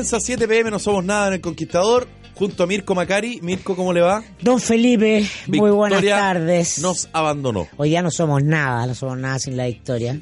[0.00, 3.38] Comienza 7 pm, no somos nada en el Conquistador, junto a Mirko Macari.
[3.42, 4.24] Mirko, ¿cómo le va?
[4.40, 6.78] Don Felipe, muy buenas Victoria tardes.
[6.78, 7.68] Nos abandonó.
[7.76, 10.18] Hoy ya no somos nada, no somos nada sin la victoria.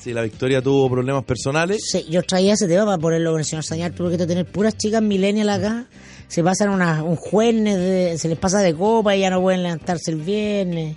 [0.00, 1.80] Sí, la Victoria tuvo problemas personales.
[1.92, 4.76] Sí, yo traía ese tema para ponerlo con el señor Sañar, tuve que tener puras
[4.76, 5.86] chicas millennial acá.
[6.26, 9.62] Se pasan una, un jueves, de- se les pasa de copa y ya no pueden
[9.62, 10.96] levantarse el viernes.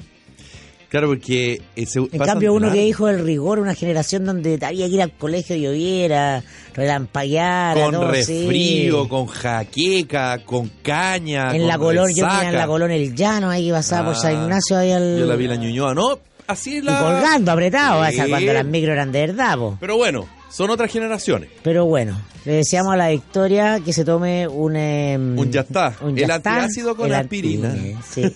[0.94, 2.76] Claro, porque eh, En cambio, uno mal.
[2.76, 6.44] que dijo el rigor, una generación donde había que ir al colegio lloviera,
[6.76, 11.56] relampagueara, Con todo resfrío, con jaqueca, con caña.
[11.56, 14.20] En la Colón, yo vivía en la Colón El Llano, ahí que pasaba por Ah,
[14.20, 15.18] San Ignacio, ahí al...
[15.18, 16.20] Yo la vi en la Ñuñoa, ¿no?
[16.46, 17.00] Así Y la...
[17.00, 18.14] colgando, apretado, Sí.
[18.14, 19.78] esa cuando las micro eran de verdad, po.
[19.80, 21.50] Pero bueno, son otras generaciones.
[21.64, 24.76] Pero bueno, le deseamos a la Victoria que se tome un...
[24.76, 25.96] em, Un ya está.
[26.02, 27.74] un El Yastá, antiácido con el aspirina.
[28.08, 28.22] Sí.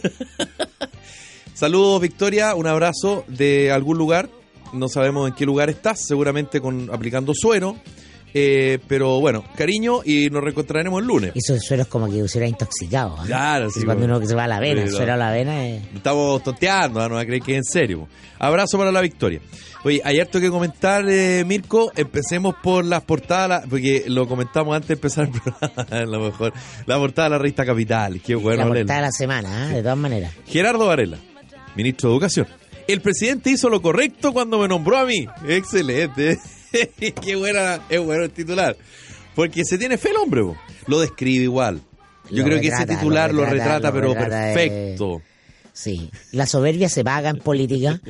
[1.57, 2.53] Saludos, Victoria.
[2.53, 4.29] Un abrazo de algún lugar.
[4.73, 7.75] No sabemos en qué lugar estás, seguramente con aplicando suero.
[8.31, 11.31] Eh, pero bueno, cariño y nos reencontraremos el lunes.
[11.33, 13.15] Eso el suero es como que hubiera intoxicado.
[13.23, 13.25] ¿eh?
[13.25, 14.17] Claro, Es sí, cuando bueno.
[14.17, 14.97] uno se va a la vena, Sí, no.
[14.97, 15.81] suero a la vena es...
[15.95, 17.09] Estamos tonteando, ¿ah?
[17.09, 18.07] no va a creer que es en serio.
[18.37, 19.41] Abrazo para la victoria.
[19.83, 21.91] Oye, hay harto que comentar, eh, Mirko.
[21.95, 26.53] Empecemos por las portadas, porque lo comentamos antes de empezar el programa, a lo mejor.
[26.85, 28.21] La portada de la revista Capital.
[28.21, 29.75] Qué bueno la portada de la semana, ¿eh?
[29.77, 30.33] de todas maneras.
[30.45, 31.17] Gerardo Varela,
[31.77, 32.47] ministro de Educación.
[32.87, 35.27] El presidente hizo lo correcto cuando me nombró a mí.
[35.47, 36.39] Excelente.
[37.21, 38.75] Qué buena, es bueno el titular.
[39.35, 40.57] Porque se tiene fe el hombre, po.
[40.87, 41.81] lo describe igual.
[42.29, 44.53] Yo Lo creo que ese titular lo lo retrata, pero retrata, eh.
[44.53, 45.21] perfecto.
[45.71, 48.01] Sí, la soberbia se paga en política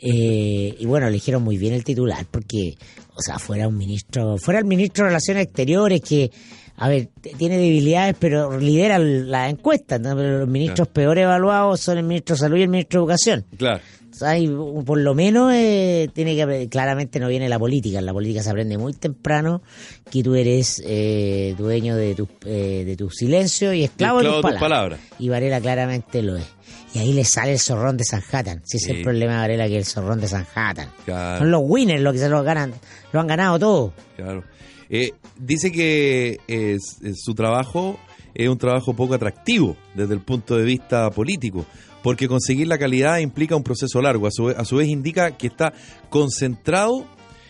[0.00, 2.78] eh, y bueno, eligieron muy bien el titular porque,
[3.12, 6.30] o sea, fuera un ministro, fuera el ministro de Relaciones Exteriores que,
[6.78, 10.14] a ver, tiene debilidades pero lidera la encuesta, ¿no?
[10.16, 13.44] pero los ministros peor evaluados son el ministro de Salud y el ministro de Educación.
[13.56, 13.80] Claro.
[14.10, 18.00] O sea, y por lo menos eh, tiene que claramente no viene la política.
[18.00, 19.62] En la política se aprende muy temprano
[20.10, 24.42] que tú eres eh, dueño de tu, eh, de tu silencio y esclavo, de tus
[24.42, 24.60] palabras.
[24.60, 25.00] palabras.
[25.20, 26.46] Y Varela claramente lo es.
[26.94, 28.62] Y ahí le sale el zorrón de Sanhattan.
[28.64, 28.90] Si es Sí.
[28.90, 30.88] el problema de Varela, que es el zorrón de Sanhattan.
[31.04, 31.38] Claro.
[31.38, 32.72] Son los winners los que se lo ganan,
[33.12, 33.92] lo han ganado todo.
[34.16, 34.42] Claro.
[34.90, 37.98] Eh, dice que eh, eh, su trabajo
[38.34, 41.64] es un trabajo poco atractivo desde el punto de vista político,
[42.02, 44.26] porque conseguir la calidad implica un proceso largo.
[44.26, 45.72] A su, vez- a su vez indica que está
[46.10, 47.04] concentrado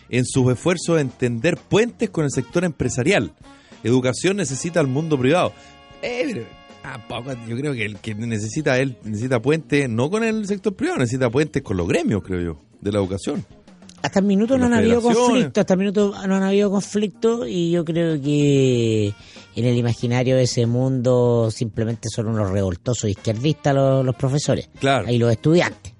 [0.09, 3.33] en sus esfuerzos en tender puentes con el sector empresarial.
[3.83, 5.53] Educación necesita al mundo privado.
[6.01, 6.45] Eh,
[6.81, 10.99] tampoco, yo creo que el que necesita él necesita puentes no con el sector privado,
[10.99, 13.45] necesita puentes con los gremios, creo yo, de la educación.
[14.01, 17.71] Hasta el minuto no han habido conflicto, hasta el minuto no han habido conflicto y
[17.71, 19.13] yo creo que
[19.55, 25.09] en el imaginario de ese mundo simplemente son unos revoltosos izquierdistas los, los profesores Claro.
[25.11, 25.93] y los estudiantes.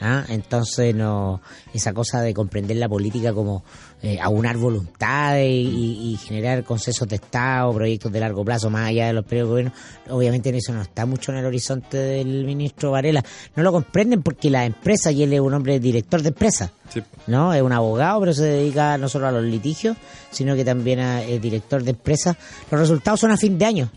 [0.00, 0.24] ¿ah?
[0.28, 1.40] Entonces no
[1.72, 3.64] esa cosa de comprender la política como
[4.02, 9.12] eh, aunar voluntades y, generar consensos de Estado, proyectos de largo plazo más allá de
[9.14, 9.72] los periodos de gobierno,
[10.10, 13.24] obviamente eso no está mucho en el horizonte del ministro Varela.
[13.54, 17.02] No lo comprenden porque las empresas, y él es un hombre director de empresas, Sí.
[17.26, 17.52] ¿no?
[17.52, 19.96] Es un abogado, pero se dedica no solo a los litigios,
[20.30, 22.36] sino que también a- es director de empresas.
[22.70, 23.90] Los resultados son a fin de año.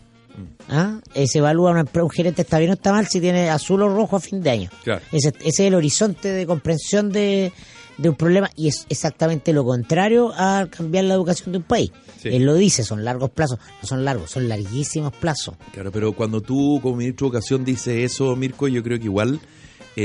[0.68, 1.00] ¿Ah?
[1.14, 3.88] Eh, se evalúa una un gerente está bien o está mal si tiene azul o
[3.88, 4.70] rojo a fin de año.
[4.84, 5.02] Claro.
[5.12, 7.52] Ese, ese es el horizonte de comprensión de,
[8.00, 11.92] de un problema y es exactamente lo contrario a cambiar la educación de un país.
[12.18, 12.28] Sí.
[12.30, 13.58] Él lo dice, son largos plazos.
[13.82, 15.56] No son largos, son larguísimos plazos.
[15.72, 19.40] Claro, pero cuando tú como ministro de Educación dices eso, Mirko, yo creo que igual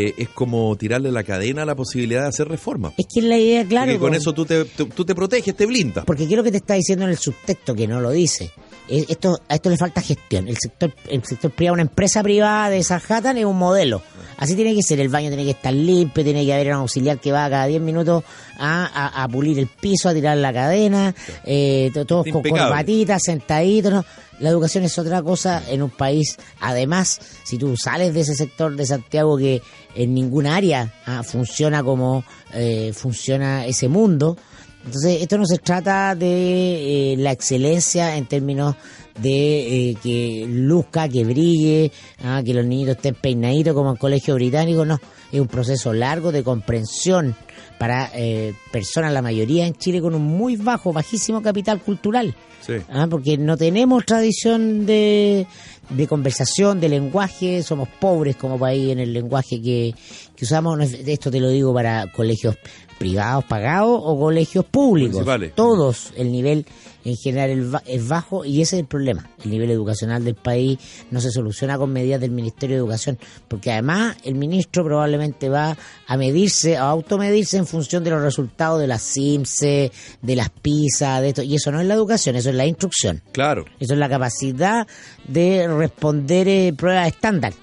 [0.07, 2.93] eh, es como tirarle la cadena a la posibilidad de hacer reformas.
[2.97, 3.91] Es que es la idea, claro.
[3.93, 6.05] Porque con eso tú te, tú, tú te proteges, te blindas.
[6.05, 8.51] Porque quiero que te está diciendo en el subtexto que no lo dice.
[8.87, 10.47] Eh, Esto, a esto le falta gestión.
[10.47, 14.01] El sector, el sector privado, una empresa privada de Sanhattan es un modelo.
[14.37, 14.99] Así tiene que ser.
[14.99, 17.81] El baño tiene que estar limpio, tiene que haber un auxiliar que va cada 10
[17.81, 18.23] minutos
[18.57, 23.21] a, a- a pulir el piso, a tirar la cadena, eh, to- todos con corbatitas,
[23.23, 23.91] sentaditos.
[23.93, 24.05] ¿no?
[24.39, 26.37] La educación es otra cosa en un país.
[26.59, 29.61] Además, si tú sales de ese sector de Santiago que
[29.95, 32.23] en ninguna área ah, funciona como
[32.53, 34.37] eh, funciona ese mundo,
[34.85, 38.75] entonces, esto no se trata de eh, la excelencia en términos
[39.19, 41.91] de eh, que luzca, que brille,
[42.23, 44.99] ah, que los niñitos estén peinaditos como en colegio británico, no.
[45.31, 47.35] Es un proceso largo de comprensión
[47.77, 52.35] para eh, personas, la mayoría en Chile, con un muy bajo, bajísimo capital cultural.
[52.61, 52.73] Sí.
[52.89, 55.45] Ah, porque no tenemos tradición de,
[55.89, 59.93] de conversación, de lenguaje, somos pobres como país en el lenguaje que,
[60.35, 60.79] que usamos.
[60.79, 62.57] Esto te lo digo para colegios
[62.97, 66.65] privados pagados o colegios públicos, todos, el nivel
[67.05, 69.29] en general es bajo y ese es el problema.
[69.43, 70.79] El nivel educacional del país
[71.11, 73.17] no se soluciona con medidas del Ministerio de Educación,
[73.47, 78.81] porque además el ministro probablemente va a medirse, a automedirse en función de los resultados
[78.81, 79.91] de las CIMSE,
[80.21, 83.21] de las PISA, de esto, y eso no es la educación, eso es la instrucción.
[83.31, 83.65] Claro.
[83.79, 84.87] Eso es la capacidad
[85.27, 87.53] de responder eh, pruebas estándar.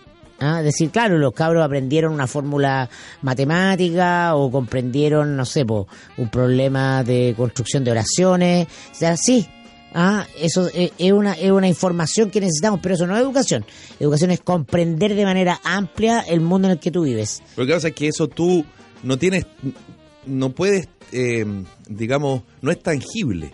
[0.42, 0.58] ¿Ah?
[0.58, 2.88] Es decir, claro, los cabros aprendieron una fórmula
[3.22, 5.86] matemática o comprendieron, no sé, po,
[6.16, 8.66] un problema de construcción de oraciones.
[8.90, 9.46] O sea, sí,
[9.94, 10.26] ¿ah?
[10.40, 13.64] eso es, una, es una información que necesitamos, pero eso no es educación.
[14.00, 17.42] Educación es comprender de manera amplia el mundo en el que tú vives.
[17.56, 18.64] Lo que pasa es que eso tú
[19.02, 19.46] no tienes,
[20.26, 21.44] no puedes, eh,
[21.88, 23.52] digamos, no es tangible.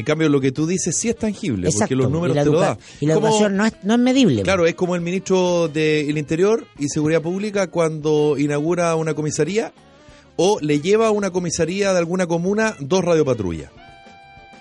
[0.00, 2.78] En cambio, lo que tú dices sí es tangible, porque los números te lo dan.
[3.00, 4.42] y la Como- educación no es, no es medible.
[4.42, 9.72] Claro, es como el ministro del Interior y Seguridad Pública cuando inaugura una comisaría
[10.36, 13.70] o le lleva a una comisaría de alguna comuna dos radiopatrullas.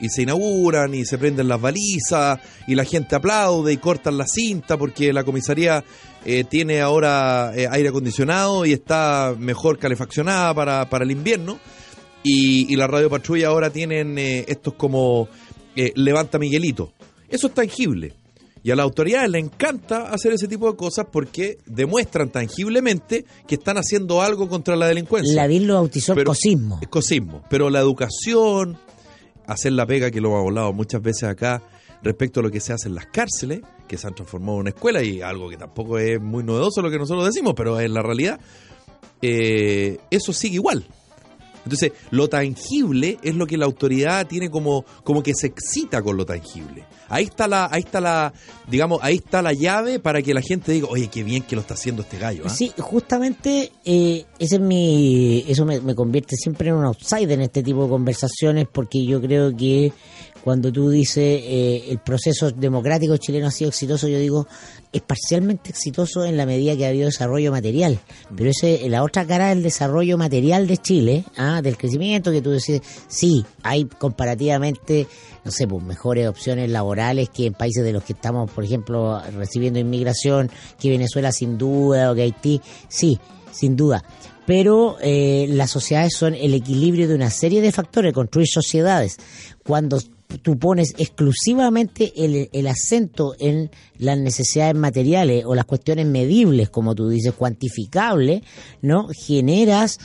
[0.01, 4.25] Y se inauguran y se prenden las balizas y la gente aplaude y cortan la
[4.27, 5.83] cinta porque la comisaría
[6.25, 11.59] eh, tiene ahora eh, aire acondicionado y está mejor calefaccionada para, para el invierno.
[12.23, 15.27] Y, y la radiopatrulla ahora tienen eh, estos como
[15.75, 16.91] eh, levanta Miguelito.
[17.29, 18.13] Eso es tangible.
[18.61, 23.55] Y a las autoridades les encanta hacer ese tipo de cosas porque demuestran tangiblemente que
[23.55, 25.33] están haciendo algo contra la delincuencia.
[25.33, 26.79] La DIN lo bautizó Pero- cosismo.
[26.81, 27.41] Es cosismo.
[27.49, 28.77] Pero la educación,
[29.47, 31.61] hacer la pega que lo hemos hablado muchas veces acá
[32.03, 34.69] respecto a lo que se hace en las cárceles, que se han transformado en una
[34.71, 38.01] escuela y algo que tampoco es muy novedoso lo que nosotros decimos, pero es la
[38.01, 38.39] realidad,
[39.21, 40.85] eh, eso sigue igual.
[41.63, 46.17] Entonces, lo tangible es lo que la autoridad tiene como, como que se excita con
[46.17, 46.85] lo tangible.
[47.07, 48.33] Ahí está la, ahí está la,
[48.67, 51.61] digamos, ahí está la llave para que la gente diga, oye, qué bien que lo
[51.61, 52.43] está haciendo este gallo.
[52.45, 52.49] ¿ah?".
[52.49, 57.41] Sí, justamente eh, ese es mi, eso me, me convierte siempre en un outsider en
[57.41, 59.91] este tipo de conversaciones porque yo creo que
[60.43, 64.47] cuando tú dices eh, el proceso democrático chileno ha sido exitoso, yo digo
[64.91, 67.99] es parcialmente exitoso en la medida que ha habido desarrollo material.
[68.35, 72.49] Pero ese, la otra cara del desarrollo material de Chile, ah, del crecimiento que tú
[72.49, 75.07] decís, sí, hay comparativamente,
[75.43, 79.21] no sé, pues mejores opciones laborales que en países de los que estamos, por ejemplo,
[79.37, 80.49] recibiendo inmigración,
[80.79, 83.19] que Venezuela sin duda o que Haití, sí,
[83.51, 84.03] sin duda.
[84.47, 89.17] Pero eh, las sociedades son el equilibrio de una serie de factores, construir sociedades.
[89.63, 89.99] Cuando
[90.37, 96.93] tú pones exclusivamente el, el acento en las necesidades materiales o las cuestiones medibles, como
[96.95, 98.43] tú dices, cuantificables,
[98.81, 99.07] ¿no?
[99.09, 99.99] Generas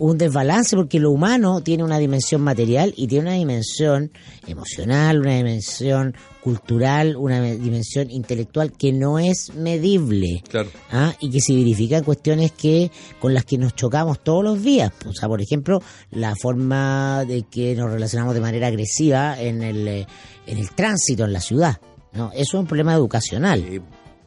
[0.00, 4.10] un desbalance porque lo humano tiene una dimensión material y tiene una dimensión
[4.46, 10.42] emocional, una dimensión cultural, una me- dimensión intelectual que no es medible.
[10.48, 10.70] Claro.
[10.90, 11.12] ¿ah?
[11.20, 14.90] y que se verifican cuestiones que con las que nos chocamos todos los días.
[15.06, 19.86] O sea, por ejemplo, la forma de que nos relacionamos de manera agresiva en el,
[19.86, 20.06] eh,
[20.46, 21.76] en el tránsito en la ciudad.
[22.14, 22.30] ¿no?
[22.32, 23.60] Eso es un problema educacional.
[23.68, 23.80] Eh,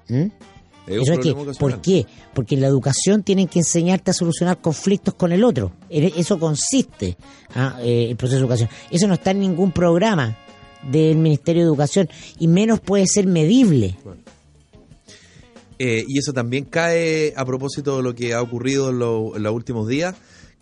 [0.10, 0.32] ¿m?
[0.88, 1.34] Es Eso es que.
[1.60, 2.06] ¿Por qué?
[2.34, 5.72] Porque en la educación tienen que enseñarte a solucionar conflictos con el otro.
[5.90, 7.18] En Eso consiste
[7.56, 7.78] ¿ah?
[7.82, 8.70] eh, el proceso de educación.
[8.92, 10.38] Eso no está en ningún programa
[10.92, 12.10] del Ministerio de Educación
[12.40, 13.96] y menos puede ser medible.
[15.80, 19.44] Eh, y eso también cae a propósito de lo que ha ocurrido en, lo- en
[19.44, 20.16] los últimos días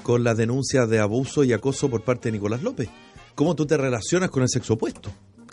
[0.03, 2.89] con las denuncias de abuso y acoso por parte de Nicolás López.
[3.35, 5.12] ¿Cómo tú te relacionas con el sexo opuesto?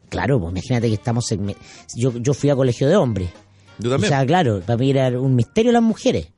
[0.09, 1.26] Claro, pues imagínate que estamos...
[1.31, 1.56] segme-
[1.97, 3.29] Yo, yo fui a colegio de hombres.
[3.79, 4.08] Yo O también.
[4.11, 6.29] sea, claro, para mí era un misterio las mujeres.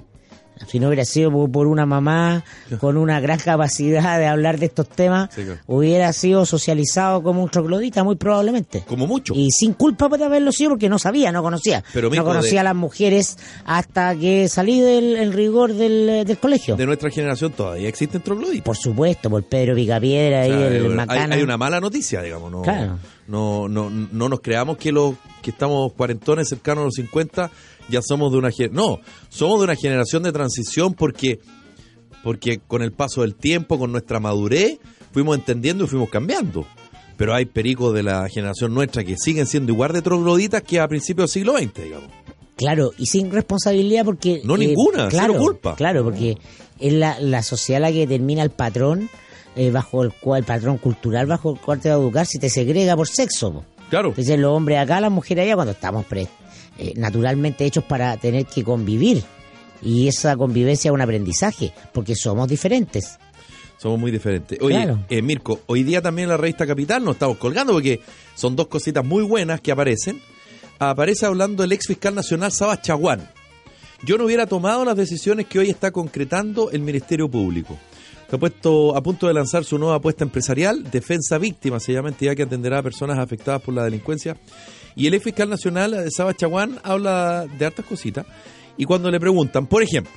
[0.69, 2.45] Si no hubiera sido por, una mamá
[2.81, 5.59] con una gran capacidad de hablar de estos temas, Sí, claro.
[5.67, 8.85] hubiera sido socializado como un troglodita, muy probablemente.
[8.87, 9.33] Como mucho.
[9.35, 11.83] Y sin culpa por haberlo sido porque no sabía, no conocía.
[11.95, 16.37] Pero, no conocía de- a las mujeres hasta que salí del el rigor del, del
[16.37, 16.77] colegio.
[16.77, 18.63] de nuestra generación todavía existen trogloditas.
[18.63, 21.37] Por supuesto, por Pedro Picapiedra O y el hay, Macana.
[21.37, 22.53] hay una mala noticia, digamos.
[22.53, 22.99] No, Claro.
[23.29, 27.51] no, no, no nos creamos que los que estamos cuarentones cercanos a los 50
[27.89, 31.41] ya somos de una no somos de una generación de transición porque
[32.23, 34.79] porque con el paso del tiempo con nuestra madurez
[35.13, 36.67] fuimos entendiendo y fuimos cambiando
[37.17, 40.89] pero hay pericos de la generación nuestra que siguen siendo igual de trogloditas que a
[40.89, 42.11] principios del siglo XX digamos
[42.61, 44.35] Claro, y sin responsabilidad porque...
[44.35, 45.77] eh, No, ninguna, claro, cero culpa.
[45.77, 46.37] Claro, porque
[46.79, 49.09] es la, la sociedad la que determina el patrón
[49.57, 52.39] eh, bajo el cual, el patrón cultural bajo el cual te va a educar si
[52.39, 53.53] te segrega por sexo.
[53.53, 53.65] po.
[53.91, 56.29] Claro Dicen los hombres acá, las mujeres allá, cuando estamos pre-
[56.79, 59.23] eh, naturalmente hechos para tener que convivir.
[59.83, 63.19] Y esa convivencia es un aprendizaje, porque somos diferentes.
[63.79, 64.59] Somos muy diferentes.
[64.61, 64.99] Oye, Claro.
[65.09, 68.01] eh, Mirko, hoy día también en la revista Capital nos estamos colgando porque
[68.35, 70.21] son dos cositas muy buenas que aparecen.
[70.79, 73.27] Aparece hablando el ex fiscal nacional Sabas Chaguán.
[74.03, 77.79] Yo no hubiera tomado las decisiones que hoy está concretando el Ministerio Público.
[78.33, 82.37] Ha puesto a punto de lanzar su nueva apuesta empresarial, Defensa Víctima, se llama entidad
[82.37, 84.37] que atenderá a personas afectadas por la delincuencia.
[84.95, 88.27] Y el ex fiscal nacional, Saba Chaguán, habla de hartas cositas.
[88.77, 90.13] Y cuando le preguntan, por ejemplo,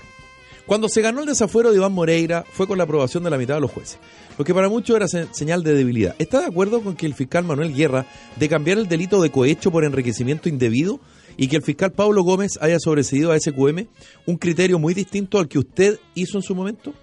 [0.67, 3.55] cuando se ganó el desafuero de Iván Moreira fue con la aprobación de la mitad
[3.55, 3.98] de los jueces,
[4.38, 6.15] lo que para muchos era señal de debilidad.
[6.20, 8.05] ¿Está de acuerdo con que el fiscal Manuel Guerra
[8.38, 11.01] de cambiar el delito de cohecho por enriquecimiento indebido
[11.36, 13.88] y que el fiscal Pablo Gómez haya sobreseído a SQM
[14.27, 16.93] un criterio muy distinto al que usted hizo en su momento?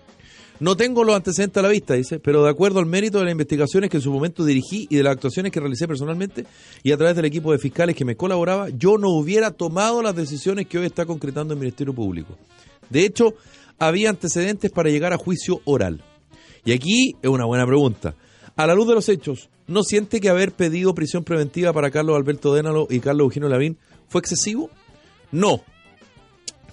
[0.61, 3.33] No tengo los antecedentes a la vista, dice, pero de acuerdo al mérito de las
[3.33, 6.45] investigaciones que en su momento dirigí y de las actuaciones que realicé personalmente
[6.83, 10.15] y a través del equipo de fiscales que me colaboraba, yo no hubiera tomado las
[10.15, 12.37] decisiones que hoy está concretando el Ministerio Público.
[12.91, 13.33] De hecho,
[13.79, 16.05] había antecedentes para llegar a juicio oral.
[16.67, 18.15] Y aquí es una buena pregunta.
[18.55, 22.17] A la luz de los hechos, ¿no siente que haber pedido prisión preventiva para Carlos
[22.17, 24.69] Alberto Dénalo y Carlos Eugenio Lavín fue excesivo?
[25.33, 25.63] No.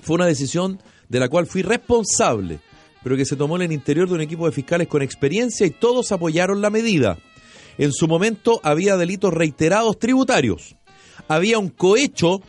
[0.01, 2.59] Fue una decisión de la cual fui responsable
[3.07, 5.69] pero que se tomó en el interior de un equipo de fiscales con experiencia y
[5.69, 7.17] todos apoyaron la medida.
[7.77, 10.75] En su momento había delitos reiterados tributarios.
[11.29, 12.41] Había un cohecho,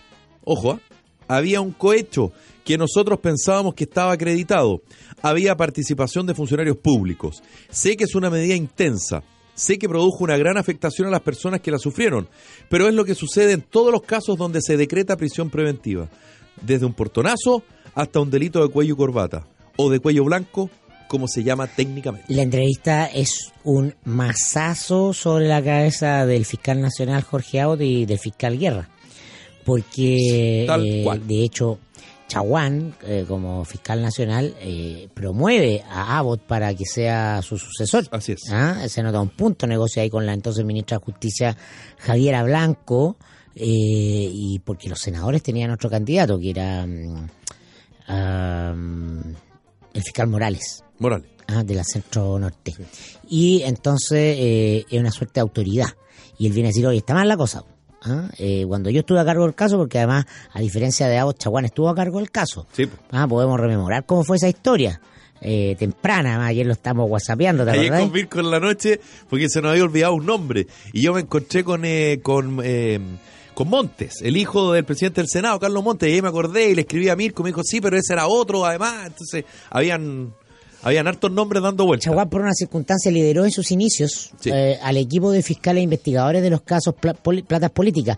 [0.42, 0.80] ojo, ¿ah?
[1.28, 2.32] había un cohecho
[2.64, 4.82] que nosotros pensábamos que estaba acreditado.
[5.22, 7.40] Había participación de funcionarios públicos.
[7.70, 9.22] Sé que es una medida intensa.
[9.54, 12.28] Sé que produjo una gran afectación a las personas que la sufrieron,
[12.68, 16.08] pero es lo que sucede en todos los casos donde se decreta prisión preventiva,
[16.60, 17.62] desde un portonazo
[17.94, 19.46] hasta un delito de cuello y corbata
[19.80, 20.70] o de cuello blanco,
[21.06, 22.34] como se llama técnicamente.
[22.34, 28.18] La entrevista es un masazo sobre la cabeza del fiscal nacional Jorge Audi y del
[28.18, 28.88] fiscal Guerra,
[29.64, 31.78] porque eh, de hecho
[32.26, 38.04] Chaguán, eh, como fiscal nacional, eh, promueve a Abbott para que sea su sucesor.
[38.10, 38.50] Así es.
[38.50, 38.86] ¿Ah?
[38.88, 41.56] Se nota un punto, negocia ahí con la entonces ministra de Justicia
[41.98, 43.16] Javiera Blanco,
[43.60, 46.84] y porque los senadores tenían otro candidato, que era...
[48.08, 49.34] Um,
[49.94, 50.84] el fiscal Morales.
[50.98, 51.28] Morales.
[51.46, 52.74] Ah, de la Centro Norte.
[53.28, 55.88] Y entonces eh, es una suerte de autoridad.
[56.36, 57.64] Y él viene a decir, oye, está mal la cosa.
[58.02, 58.28] ¿Ah?
[58.38, 61.64] Eh, cuando yo estuve a cargo del caso, porque además, a diferencia de Agos, Chaguán
[61.64, 62.66] estuvo a cargo del caso.
[62.72, 62.88] Sí.
[63.10, 65.00] Ah, podemos rememorar cómo fue esa historia.
[65.40, 69.62] Eh, temprana, ayer lo estamos whatsappeando, ¿te Ayer con Mirko en la noche, porque se
[69.62, 70.66] nos había olvidado un nombre.
[70.92, 71.82] Y yo me encontré con,
[72.22, 72.60] con
[73.58, 76.76] con Montes, el hijo del presidente del Senado, Carlos Montes, y ahí me acordé y
[76.76, 80.32] le escribí a Mirko, me dijo, sí, pero ese era otro, además, entonces habían...
[80.80, 82.04] Habían hartos nombres dando vueltas.
[82.04, 86.40] Chaguán, por una circunstancia, lideró en sus inicios eh, al equipo de fiscales e investigadores
[86.40, 88.16] de los casos platas políticas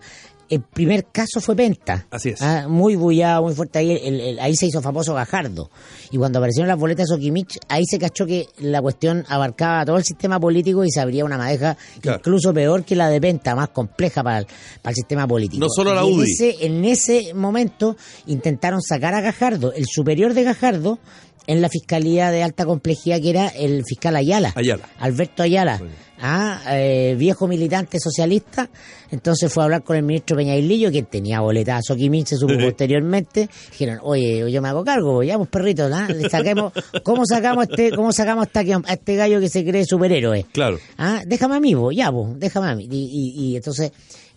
[0.51, 2.07] el primer caso fue Penta.
[2.11, 2.41] Así es.
[2.41, 3.79] Ah, muy bullado, muy fuerte.
[3.79, 5.69] Ahí, ahí se hizo famoso Gajardo.
[6.11, 9.97] Y cuando aparecieron las boletas de Sokimich, ahí se cachó que la cuestión abarcaba todo
[9.97, 13.69] el sistema político y se abría una madeja incluso peor que la de Penta, más
[13.69, 14.45] compleja para el,
[14.81, 15.61] para el sistema político.
[15.63, 16.15] No solo la UDI.
[16.15, 20.99] En ese, en ese momento intentaron sacar a Gajardo, el superior de Gajardo,
[21.47, 24.53] en la fiscalía de alta complejidad que era el fiscal Ayala.
[24.55, 24.89] Ayala.
[24.99, 25.81] Alberto Ayala.
[26.23, 28.69] Ah, eh, viejo militante socialista.
[29.09, 33.49] Entonces fue a hablar con el ministro Peñailillo, que tenía boletazo Kimich, se supo posteriormente.
[33.71, 36.07] Dijeron, oye, yo me hago cargo, ya pues perritos, ¿ah?
[36.07, 40.45] Le saquemos, ¿cómo sacamos este, cómo sacamos a este gallo que se cree superhéroe?
[40.51, 40.77] Claro.
[40.97, 42.87] Ah, déjame a mí, vos, ya, pues, déjame a mí.
[42.91, 43.91] y entonces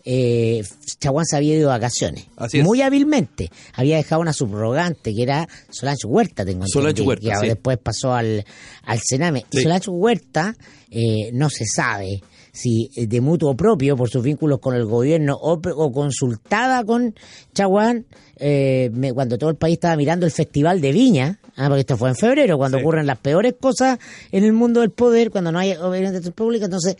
[0.05, 0.63] eh,
[1.01, 2.27] Chaguán se había ido de vacaciones.
[2.63, 3.51] muy hábilmente.
[3.73, 8.45] Había dejado una subrogante que era Solange Huerta, tengo Solange Huerta, que después pasó al,
[8.85, 9.47] al Sename.
[9.51, 10.57] Solange Huerta
[10.91, 15.61] eh, no se sabe si de mutuo propio por sus vínculos con el gobierno o,
[15.91, 17.15] consultada con
[17.53, 18.07] Chaguán
[18.37, 22.11] eh, cuando todo el país estaba mirando el Festival de Viña, ah, porque esto fue
[22.11, 23.99] en febrero, cuando ocurren las peores cosas
[24.31, 26.97] en el mundo del poder, cuando no hay gobierno público, entonces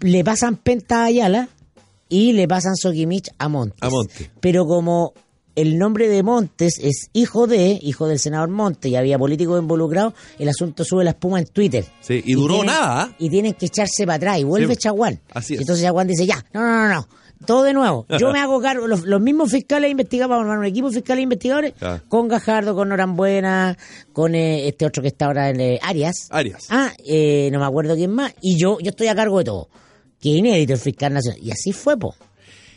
[0.00, 1.48] le pasan penta a Ayala
[2.08, 3.82] y le pasan Sokimich a Montes.
[3.82, 4.30] A Montes.
[4.40, 5.12] Pero como
[5.56, 10.12] el nombre de Montes es hijo de, hijo del senador Montes, y había políticos involucrados,
[10.38, 11.84] el asunto sube la espuma en Twitter.
[12.00, 13.14] Sí, y duró nada.
[13.18, 15.18] Y tienen que echarse para atrás, y vuelve Chaguán.
[15.32, 15.60] Así es.
[15.60, 17.08] Entonces Chaguán dice, ya, no, no, no, no.
[17.44, 18.06] Todo de nuevo.
[18.18, 18.86] Yo me hago cargo.
[18.86, 21.74] Los, mismos fiscales investigaban, vamos a un equipo de fiscales investigadores
[22.08, 23.76] con Gajardo, con Norambuena,
[24.12, 26.28] con eh, este otro que está ahora en eh, Arias.
[26.30, 26.66] Arias.
[26.70, 28.34] Ah, eh, no me acuerdo quién más.
[28.40, 29.68] Y yo, yo estoy a cargo de todo
[30.20, 31.40] que inédito el fiscal nacional.
[31.42, 32.14] Y así fue, po.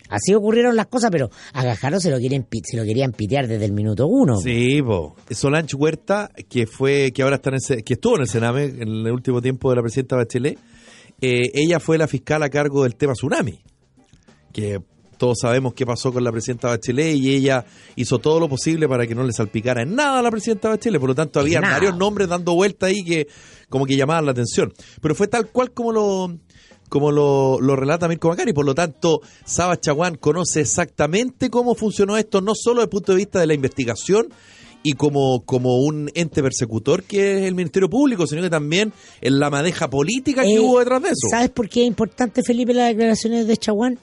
[0.10, 3.74] Así ocurrieron las cosas, pero a se lo quieren se lo querían pitear desde el
[3.74, 4.38] minuto uno.
[4.38, 5.16] Sí, po.
[5.30, 9.12] Solange Huerta, que fue que ahora está en que estuvo en el Sename en el
[9.12, 10.58] último tiempo de la presidenta Bachelet,
[11.22, 13.60] eh, ella fue la fiscal a cargo del tema tsunami.
[14.52, 14.82] Que
[15.20, 17.64] todos sabemos qué pasó con la presidenta Bachelet y ella
[17.96, 21.00] hizo todo lo posible para que no le salpicara en nada a la presidenta Bachelet.
[21.00, 23.28] Por lo tanto, había varios nombres dando vuelta ahí que
[23.70, 24.74] como que llamaban la atención.
[25.00, 26.40] Pero fue tal cual como lo
[26.90, 28.52] como lo, lo relata Mirko Macari.
[28.52, 33.12] Por lo tanto, Saba Chaguán conoce exactamente cómo funcionó esto, no solo desde el punto
[33.14, 34.30] de vista de la investigación
[34.82, 39.40] y como, como un ente persecutor que es el Ministerio Público, sino que también en
[39.40, 41.28] la madeja política que Eh, hubo detrás de eso.
[41.30, 44.00] ¿Sabes por qué es importante, Felipe, las declaraciones de Chaguán?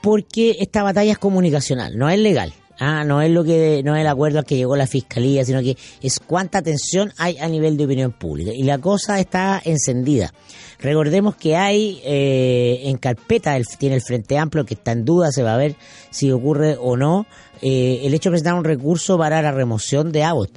[0.00, 2.52] Porque esta batalla es comunicacional, no es legal.
[2.78, 5.60] Ah, no es lo que no es el acuerdo al que llegó la fiscalía, sino
[5.60, 10.32] que es cuánta tensión hay a nivel de opinión pública y la cosa está encendida.
[10.80, 15.30] Recordemos que hay eh, en carpeta el, tiene el Frente Amplio que está en duda,
[15.30, 15.76] se va a ver
[16.10, 17.26] si ocurre o no
[17.60, 20.50] eh, el hecho de presentar un recurso para la remoción de Abbott.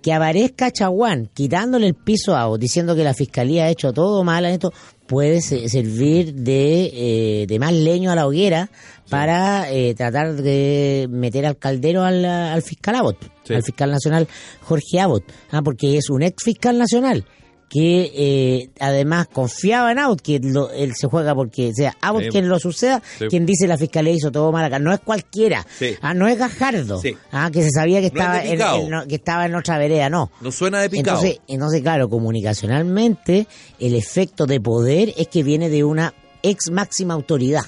[0.00, 4.22] Que aparezca Chaguán quitándole el piso a Abbott, diciendo que la fiscalía ha hecho todo
[4.22, 4.72] mal en esto,
[5.06, 8.70] puede se- servir de, eh, de más leño a la hoguera
[9.08, 13.54] para eh, tratar de meter al caldero al, al fiscal Abbott, Sí.
[13.54, 14.26] al fiscal nacional
[14.62, 17.24] Jorge Abbott, ah, porque es un ex fiscal nacional
[17.68, 22.28] que eh, además confiaba en Abbott, que lo- él se juega porque sea Abbott Sí.
[22.28, 23.26] quien lo suceda, Sí.
[23.26, 25.96] quien dice la fiscalía hizo todo mal acá, no es cualquiera, Sí.
[26.00, 27.00] ah, no es Gajardo,
[27.32, 28.80] ah, que se sabía que No estaba en, picao.
[28.82, 30.30] en- no- que estaba en otra vereda, no.
[30.40, 31.18] No suena de picado.
[31.18, 33.46] Entonces, entonces, claro, comunicacionalmente,
[33.80, 37.62] el efecto de poder es que viene de una ex máxima autoridad.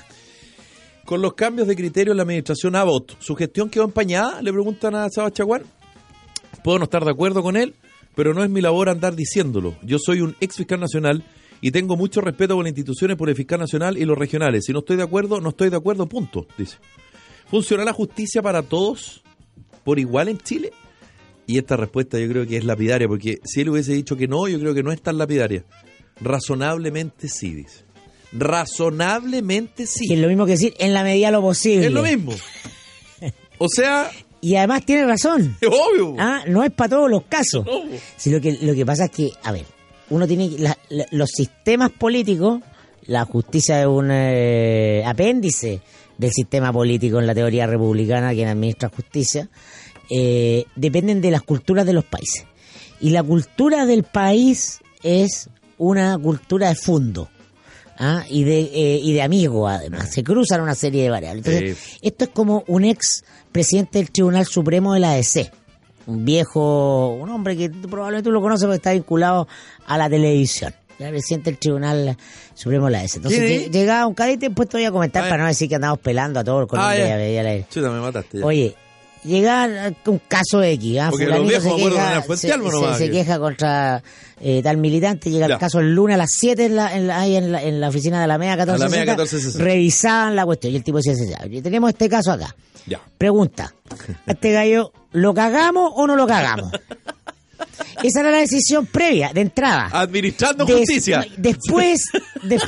[1.09, 4.43] Con los cambios de criterio en la administración Abbott, ¿su gestión quedó empañada?
[4.43, 5.63] Le preguntan a Sabas Chaguán.
[6.63, 7.75] Puedo no estar de acuerdo con él,
[8.15, 9.75] pero no es mi labor andar diciéndolo.
[9.83, 11.25] Yo soy un ex fiscal nacional
[11.63, 14.67] y tengo mucho respeto por las instituciones, por el fiscal nacional y los regionales.
[14.67, 16.77] Si no estoy de acuerdo, no estoy de acuerdo, punto, dice.
[17.47, 19.23] ¿Funcionará la justicia para todos
[19.85, 20.75] por igual en Chile?
[21.47, 24.47] Y esta respuesta yo creo que es lapidaria, porque si él hubiese dicho que no,
[24.47, 25.65] yo creo que no es tan lapidaria.
[26.21, 27.88] Razonablemente sí, dice.
[28.33, 30.07] Razonablemente sí.
[30.09, 31.87] Que es lo mismo que decir en la medida de lo posible.
[31.87, 32.33] Es lo mismo.
[33.61, 34.09] O sea,
[34.41, 35.57] Y además tiene razón.
[35.61, 36.15] es obvio.
[36.19, 37.67] Ah, no es para todos los casos.
[37.67, 37.83] No.
[38.17, 39.65] Si lo que lo que pasa es que, a ver,
[40.11, 40.79] uno tiene la-
[41.11, 42.61] los sistemas políticos,
[43.07, 45.81] la justicia es un eh, apéndice
[46.19, 49.49] del sistema político en la teoría republicana quien administra justicia,
[50.09, 52.47] eh, dependen de las culturas de los países.
[53.01, 57.29] Y la cultura del país es una cultura de fondo.
[57.99, 58.25] ¿Ah?
[58.29, 62.25] y de eh, y de amigo además se cruzan una serie de variables entonces esto
[62.25, 65.51] es como un ex presidente del Tribunal Supremo de la ADC
[66.07, 69.47] un viejo un hombre que probablemente tú lo conoces porque está vinculado
[69.87, 72.17] a la televisión ya presidente del Tribunal
[72.55, 75.43] Supremo de la ADC entonces llegaba un cadete después te voy a comentar Ah, para
[75.43, 77.67] no decir que andamos pelando a todos con Ah, aire.
[77.71, 78.39] Chuta, me mataste.
[78.39, 78.45] ya.
[78.47, 78.75] Oye,
[79.25, 81.09] llega un caso X, ¿ah?
[81.11, 84.03] Porque los viejos se queja, la Fuente se, Albo se- queja contra
[84.41, 85.55] eh, tal militante, llega Ya.
[85.55, 87.81] el caso el lunes a las 7 en la, en la, ahí en la, en
[87.81, 89.65] la oficina de la MEA 1460, Alameda 1460.
[89.65, 91.15] revisaban la cuestión y el tipo decía,
[91.49, 92.55] "Ya, tenemos este caso acá.
[92.87, 93.01] Ya.
[93.19, 93.75] Pregunta,
[94.27, 96.71] ¿a este gallo lo cagamos o no lo cagamos?
[98.03, 99.89] Esa era la decisión previa, de entrada.
[99.93, 101.27] Administrando Des- justicia.
[101.37, 102.05] Después,
[102.43, 102.61] de-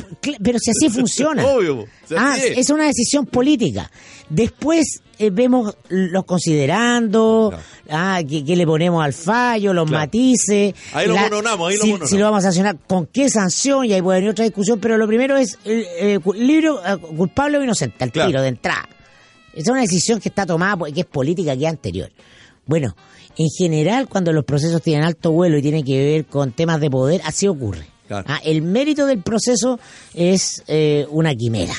[0.43, 1.45] pero si así funciona.
[1.45, 1.85] Obvio.
[2.07, 2.59] se Ah, ríe.
[2.59, 3.89] es una decisión política.
[4.29, 7.63] Después eh, vemos los considerando, Claro.
[7.89, 9.99] ah, qué, qué le ponemos al fallo, los Claro.
[10.05, 10.73] matices.
[10.93, 12.09] Ahí lo mononamos, ahí lo si, mononamos.
[12.09, 14.97] si lo vamos a sancionar, con qué sanción, y ahí puede venir otra discusión, pero
[14.97, 18.29] lo primero es eh, libro eh, culpable o inocente, al Claro.
[18.29, 18.89] tiro, de entrada.
[19.53, 22.09] Esa es una decisión que está tomada, que es política, que es anterior.
[22.65, 22.95] Bueno,
[23.37, 26.89] en general, cuando los procesos tienen alto vuelo y tienen que ver con temas de
[26.89, 27.85] poder, así ocurre.
[28.07, 28.25] Claro.
[28.27, 29.79] Ah, el mérito del proceso
[30.13, 31.73] es eh, una quimera.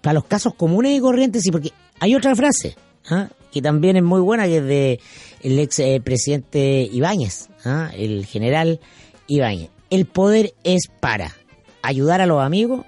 [0.00, 2.76] Para los casos comunes y corrientes, sí, porque hay otra frase
[3.10, 3.28] ¿ah?
[3.52, 5.00] que también es muy buena, que es de
[5.42, 7.90] el ex eh, presidente Ibáñez, ¿ah?
[7.94, 8.80] el general
[9.26, 9.68] Ibáñez.
[9.90, 11.36] El poder es para
[11.82, 12.86] ayudar a los amigos,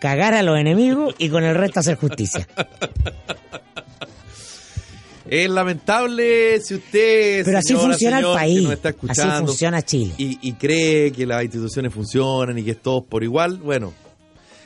[0.00, 2.46] cagar a los enemigos y con el resto hacer justicia.
[5.28, 7.44] Es lamentable si usted.
[7.44, 10.12] Pero así señora, funciona el señor, que país, está así escuchando funciona Chile.
[10.18, 13.58] Y, y cree que las instituciones funcionan y que es todo por igual.
[13.58, 13.92] Bueno,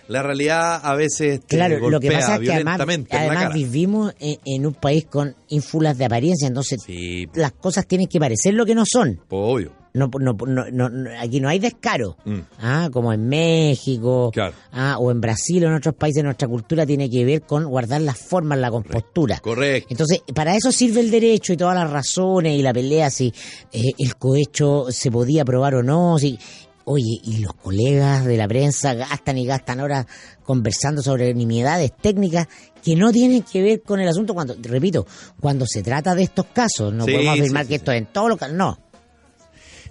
[0.09, 4.14] la realidad a veces te Claro, lo que golpea pasa es que además, además vivimos
[4.18, 8.55] en, en un país con ínfulas de apariencia, entonces Sí, las cosas tienen que parecer
[8.55, 9.21] lo que no son.
[9.29, 9.78] obvio.
[9.99, 10.33] No, no,
[10.71, 12.17] no, no- aquí no hay descaro.
[12.25, 12.39] Mm.
[12.61, 14.55] Ah, como en México, Claro.
[14.73, 18.01] ah, o en Brasil o en otros países, nuestra cultura tiene que ver con guardar
[18.01, 19.39] las formas, la compostura.
[19.41, 19.89] Correcto.
[19.91, 23.33] Entonces, para eso sirve el derecho y todas las razones y la pelea si
[23.73, 26.19] eh, el cohecho se podía probar o no.
[26.19, 26.39] Si,
[26.85, 30.07] oye, y los colegas de la prensa gastan y gastan horas
[30.43, 32.47] conversando sobre nimiedades técnicas
[32.83, 35.07] que no tienen que ver con el asunto cuando, repito,
[35.41, 36.93] cuando se trata de estos casos.
[36.95, 38.57] No Sí, podemos afirmar sí, que esto es en todos los casos.
[38.57, 38.79] No.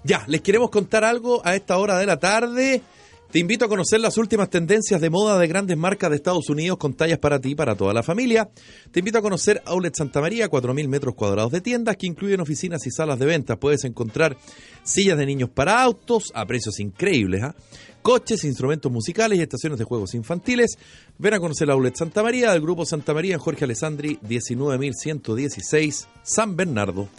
[0.04, 2.82] Ya, les queremos contar algo a esta hora de la tarde.
[3.30, 6.78] Te invito a conocer las últimas tendencias de moda de grandes marcas de Estados Unidos
[6.78, 8.48] con tallas para ti y para toda la familia.
[8.90, 12.86] Te invito a conocer Outlet Santa María, 4.000 metros cuadrados de tiendas que incluyen oficinas
[12.86, 13.58] y salas de ventas.
[13.58, 14.38] Puedes encontrar
[14.82, 17.54] sillas de niños para autos a precios increíbles, ¿ah?
[18.00, 20.78] coches, instrumentos musicales y estaciones de juegos infantiles.
[21.18, 27.10] Ven a conocer Outlet Santa María del Grupo Santa María Jorge Alessandri, 19.116, San Bernardo.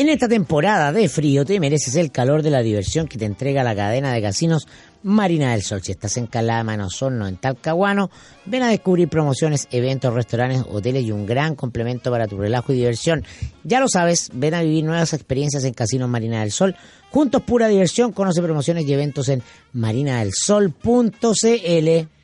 [0.00, 3.64] En esta temporada de frío te mereces el calor de la diversión que te entrega
[3.64, 4.68] la cadena de casinos
[5.02, 5.82] Marina del Sol.
[5.82, 8.08] Si estás en Calama, en Osorno, en Talcahuano,
[8.44, 12.76] ven a descubrir promociones, eventos, restaurantes, hoteles y un gran complemento para tu relajo y
[12.76, 13.24] diversión.
[13.64, 16.76] Ya lo sabes, ven a vivir nuevas experiencias en Casinos Marina del Sol.
[17.10, 22.17] Juntos pura diversión, conoce promociones y eventos en marinadelsol.cl.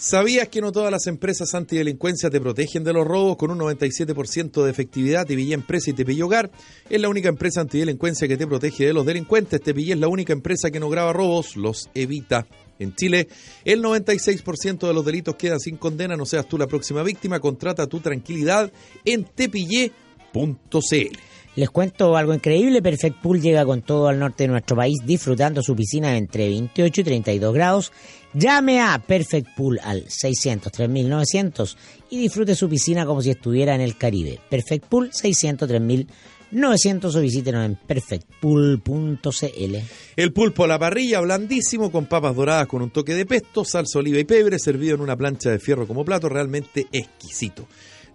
[0.00, 4.64] ¿Sabías que no todas las empresas antidelincuencia te protegen de los robos con un 97%
[4.64, 5.26] de efectividad?
[5.26, 6.50] Tepillé Empresa y Tepillé Hogar
[6.88, 9.60] es la única empresa antidelincuencia que te protege de los delincuentes.
[9.60, 12.46] Tepillé es la única empresa que no graba robos, los evita.
[12.78, 13.28] En Chile,
[13.62, 16.16] el 96% de los delitos quedan sin condena.
[16.16, 17.38] No seas tú la próxima víctima.
[17.38, 18.72] Contrata tu tranquilidad
[19.04, 21.18] en tepillé.cl.
[21.56, 25.62] Les cuento algo increíble, Perfect Pool llega con todo al norte de nuestro país disfrutando
[25.62, 27.92] su piscina entre 28 y 32 grados.
[28.32, 31.76] Llame a Perfect Pool al 600 3900
[32.10, 34.38] y disfrute su piscina como si estuviera en el Caribe.
[34.48, 39.76] Perfect Pool 600 3900 o visítenos en perfectpool.cl.
[40.16, 43.98] El pulpo a la parrilla, blandísimo, con papas doradas con un toque de pesto, salsa
[43.98, 47.66] oliva y pebre, servido en una plancha de fierro como plato, realmente exquisito.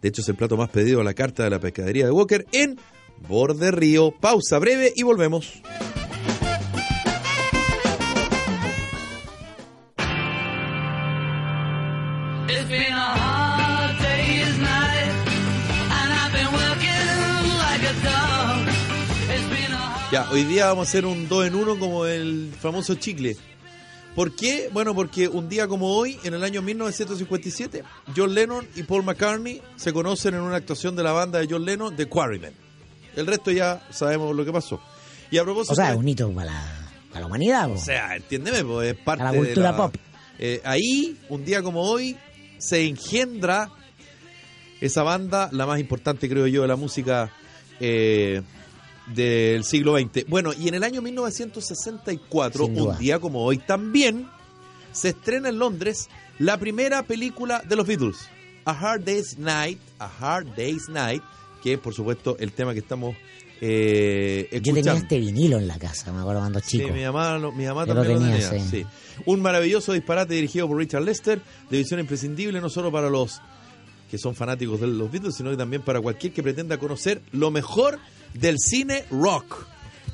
[0.02, 2.46] De hecho, es el plato más pedido a la carta de la pescadería de Walker
[2.54, 2.78] en
[3.28, 4.12] Borde Río.
[4.12, 5.62] Pausa breve y volvemos.
[20.36, 23.38] Hoy día vamos a hacer un 2 en 1 como el famoso chicle.
[24.16, 24.70] ¿Por qué?
[24.74, 29.62] Bueno, porque un día como hoy, en el año 1957, John Lennon y Paul McCartney
[29.78, 32.54] se conocen en una actuación de la banda de John Lennon, The Quarrymen.
[33.16, 34.82] El resto ya sabemos lo que pasó.
[35.32, 35.72] Y a propósito...
[35.72, 37.72] O sea, es un hito para la, para la humanidad.
[37.72, 39.96] O sea, entiéndeme, pues, es parte la cultura de pop.
[40.38, 42.18] Eh, ahí, un día como hoy,
[42.58, 43.70] se engendra
[44.82, 47.32] esa banda, la más importante, creo yo, de la música
[47.80, 48.42] eh,
[49.14, 50.26] del siglo XX.
[50.28, 54.28] Bueno, y en el año 1964, Sin un día como hoy, también
[54.92, 58.18] se estrena en Londres la primera película de los Beatles,
[58.66, 61.22] A Hard Day's Night, A Hard Day's Night,
[61.64, 63.16] que es, por supuesto, el tema que estamos
[63.62, 64.82] eh, Yo escuchando.
[64.82, 66.88] tenía este vinilo en la casa, me acuerdo cuando chico.
[66.88, 68.64] Sí, mi mamá, lo- mi mamá Yo lo también lo tenía, tenía.
[68.66, 68.70] sí.
[68.82, 68.86] sí.
[69.26, 73.40] Un maravilloso disparate dirigido por Richard Lester, de visión imprescindible no solo para los
[74.12, 77.50] que son fanáticos de los Beatles, sino que también para cualquier que pretenda conocer lo
[77.50, 77.98] mejor
[78.40, 79.66] del cine rock.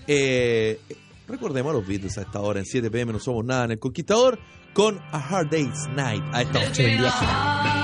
[0.07, 0.79] Eh,
[1.27, 4.39] recordemos los Beatles a esta hora, en 7 pm no somos nada en El Conquistador,
[4.73, 7.80] con A Hard Day's Night a esta hora.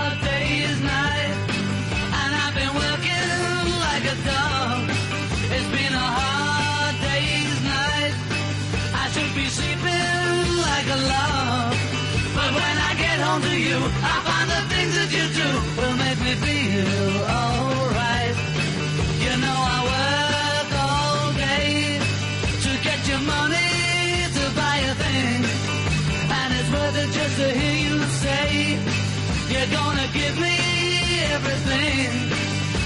[32.00, 32.30] Everything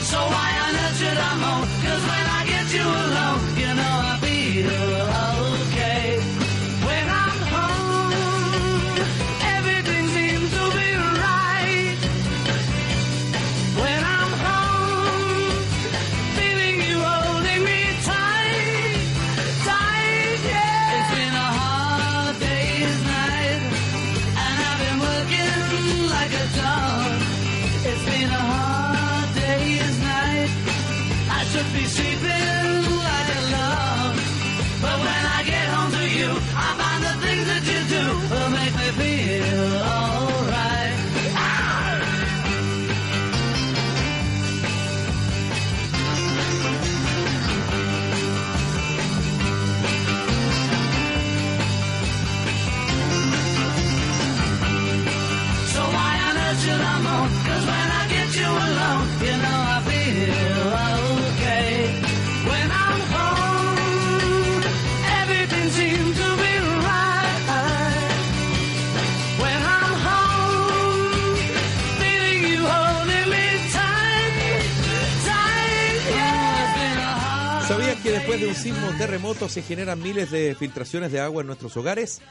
[0.01, 1.67] So why on earth should I moan?
[1.83, 5.10] Cause when I get you alone You know I feel okay
[78.63, 81.47] que después de un sismo o terremoto se generan miles de filtraciones de agua en
[81.47, 82.21] nuestros hogares?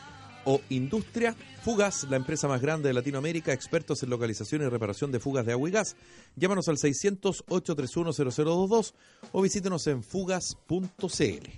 [0.44, 5.20] O industria, Fugas, la empresa más grande de Latinoamérica, expertos en localización y reparación de
[5.20, 5.94] fugas de agua y gas.
[6.36, 8.94] Llámanos al 600-831-0022
[9.32, 11.50] o visítenos en fugas.cl.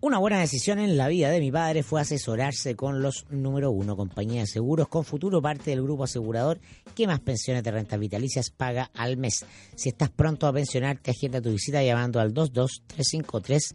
[0.00, 3.96] Una buena decisión en la vida de mi padre fue asesorarse con los número uno,
[3.96, 6.60] compañía de seguros con futuro, parte del grupo asegurador
[6.94, 9.46] que más pensiones de rentas vitalicias paga al mes.
[9.74, 13.74] Si estás pronto a pensionarte, agenda tu visita llamando al 22353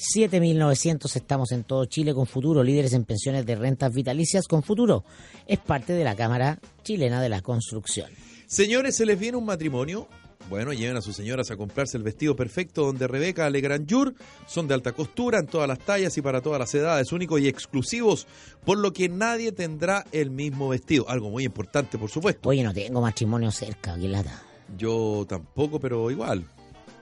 [0.00, 1.14] 7900.
[1.14, 5.04] Estamos en todo Chile con futuro, líderes en pensiones de rentas vitalicias con futuro.
[5.46, 8.10] Es parte de la Cámara Chilena de la Construcción.
[8.46, 10.08] Señores, ¿se les viene un matrimonio?
[10.48, 14.14] Bueno, lleven a sus señoras a comprarse el vestido perfecto donde Rebeca Legrandjour
[14.48, 17.46] son de alta costura en todas las tallas y para todas las edades, únicos y
[17.46, 18.26] exclusivos,
[18.64, 21.08] por lo que nadie tendrá el mismo vestido.
[21.08, 22.48] Algo muy importante, por supuesto.
[22.48, 24.42] Oye, no tengo matrimonio cerca, qué lata.
[24.76, 26.46] Yo tampoco, pero igual.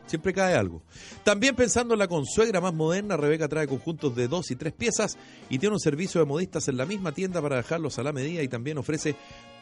[0.09, 0.83] Siempre cae algo.
[1.23, 5.17] También pensando en la consuegra más moderna, Rebeca trae conjuntos de dos y tres piezas
[5.51, 8.43] y tiene un servicio de modistas en la misma tienda para dejarlos a la medida
[8.43, 9.15] y también ofrece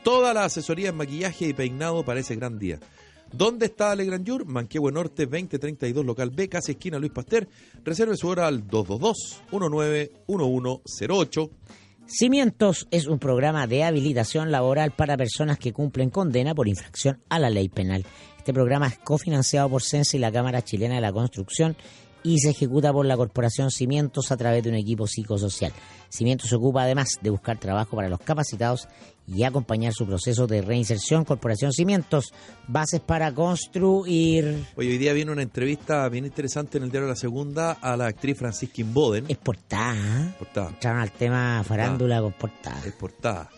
[0.04, 2.78] toda la asesoría en maquillaje y peinado para ese gran día.
[3.32, 4.46] ¿Dónde está Ale Grandjur?
[4.46, 7.46] Manquehue Norte 2032 local B, casi esquina Luis Pasteur.
[7.84, 11.50] Reserve su hora al 222-191108.
[12.06, 17.40] Cimientos es un programa de habilitación laboral para personas que cumplen condena por infracción a
[17.40, 18.06] la ley penal.
[18.46, 21.76] Este programa es cofinanciado por CENSE y la Cámara Chilena de la Construcción
[22.22, 25.72] y se ejecuta por la Corporación Cimientos a través de un equipo psicosocial.
[26.08, 28.86] Cimientos se ocupa además de buscar trabajo para los capacitados
[29.26, 31.24] y acompañar su proceso de reinserción.
[31.24, 32.32] Corporación Cimientos,
[32.68, 34.64] bases para construir.
[34.76, 38.06] Hoy, hoy día viene una entrevista bien interesante en el diario La Segunda a la
[38.06, 39.24] actriz Francisca Inboden.
[39.26, 39.96] Es portada.
[39.96, 40.34] ¿eh?
[40.38, 40.68] Portada.
[40.68, 42.80] Entraron al tema farándula con portada.
[42.86, 43.50] Es portada.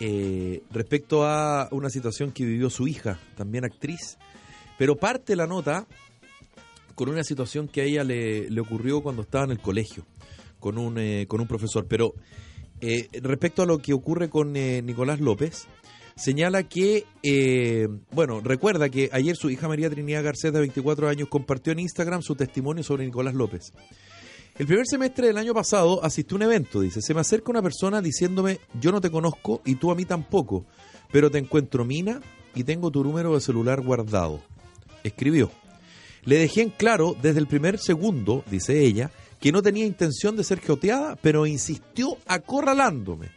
[0.00, 4.18] Eh, respecto a una situación que vivió su hija, también actriz.
[4.78, 5.86] Pero parte la nota
[6.94, 10.04] con una situación que a ella le, le ocurrió cuando estaba en el colegio
[10.60, 11.86] con un, eh, con un profesor.
[11.88, 12.14] Pero
[12.80, 15.66] eh, respecto a lo que ocurre con eh, Nicolás López,
[16.16, 21.28] señala que, eh, bueno, recuerda que ayer su hija María Trinidad Garcés, de 24 años,
[21.28, 23.72] compartió en Instagram su testimonio sobre Nicolás López.
[24.58, 27.62] El primer semestre del año pasado asistió a un evento, dice, se me acerca una
[27.62, 30.64] persona diciéndome, yo no te conozco y tú a mí tampoco,
[31.12, 32.20] pero te encuentro mina
[32.56, 34.40] y tengo tu número de celular guardado.
[35.04, 35.52] Escribió.
[36.24, 40.42] Le dejé en claro desde el primer segundo, dice ella, que no tenía intención de
[40.42, 43.28] ser geoteada, pero insistió acorralándome.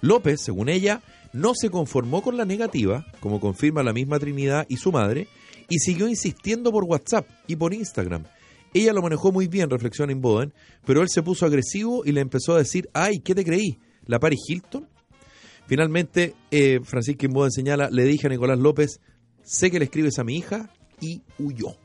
[0.00, 1.02] López, según ella,
[1.34, 5.28] no se conformó con la negativa, como confirma la misma Trinidad y su madre,
[5.68, 8.24] y siguió insistiendo por WhatsApp y por Instagram.
[8.72, 10.52] Ella lo manejó muy bien, reflexiona Inboden,
[10.84, 13.78] pero él se puso agresivo y le empezó a decir, ay, ¿qué te creí?
[14.06, 14.88] ¿La Paris Hilton?
[15.66, 19.00] Finalmente, eh, Francisca Inboden señala, le dije a Nicolás López,
[19.42, 21.76] sé que le escribes a mi hija, y huyó.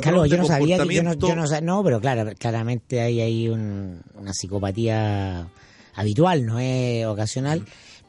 [0.00, 4.00] Claro, yo no sabía que yo no, yo no, pero claro, claramente hay ahí un-
[4.16, 5.48] una psicopatía
[5.94, 7.64] habitual, no es ocasional,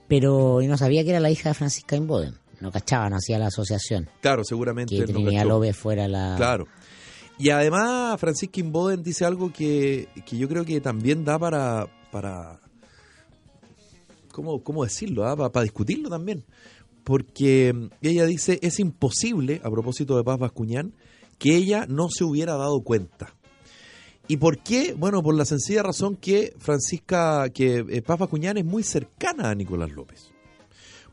[0.08, 2.34] pero yo no sabía que era la hija de Francisca Inboden.
[2.60, 4.10] No cachaba, no hacía la asociación.
[4.22, 5.46] Claro, seguramente Que él no.
[5.46, 6.36] López fuera la...
[6.38, 6.66] Claro.
[7.40, 11.88] Y además, Francisca Inboden dice algo que, que yo creo que también da para.
[12.12, 12.60] para
[14.32, 15.26] ¿Cómo, cómo decirlo?
[15.26, 15.36] ah?
[15.36, 16.44] Para, para discutirlo también.
[17.04, 20.94] Porque mm, ella dice: es imposible, a propósito de Paz Bascuñán,
[21.38, 23.36] que ella no se hubiera dado cuenta.
[24.28, 24.94] ¿Y por qué?
[24.98, 29.56] Bueno, por la sencilla razón que Francisca, que eh, Paz Bascuñán es muy cercana a
[29.56, 30.32] Nicolás López.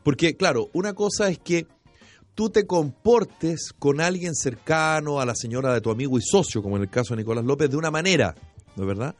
[0.05, 1.65] Porque, claro, una cosa es que
[2.35, 6.75] tú te comportes con alguien cercano a la señora de tu amigo y socio, como
[6.77, 8.35] en el caso de Nicolás López, de una manera,
[8.75, 9.15] ¿no es verdad?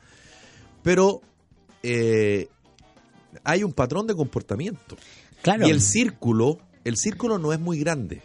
[0.83, 1.21] Pero
[1.81, 2.47] eh,
[3.43, 4.95] hay un patrón de comportamiento.
[5.41, 5.67] Claro.
[5.67, 8.21] Y el círculo, el círculo no es muy grande.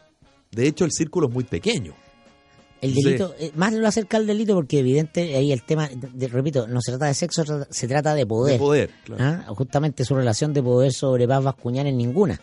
[0.53, 1.95] De hecho, el círculo es muy pequeño.
[2.83, 3.03] El Sí.
[3.03, 6.81] delito, eh, más lo acerca al delito porque evidente ahí el tema, de- repito, no
[6.81, 8.55] se trata de sexo, se trata de poder.
[8.55, 9.23] De poder, claro.
[9.23, 9.45] ¿Ah?
[9.55, 12.41] Justamente su relación de poder sobre Paz Bascuñán en ninguna.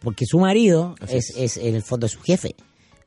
[0.00, 1.56] Porque su marido es, es.
[1.56, 2.54] en el fondo su jefe.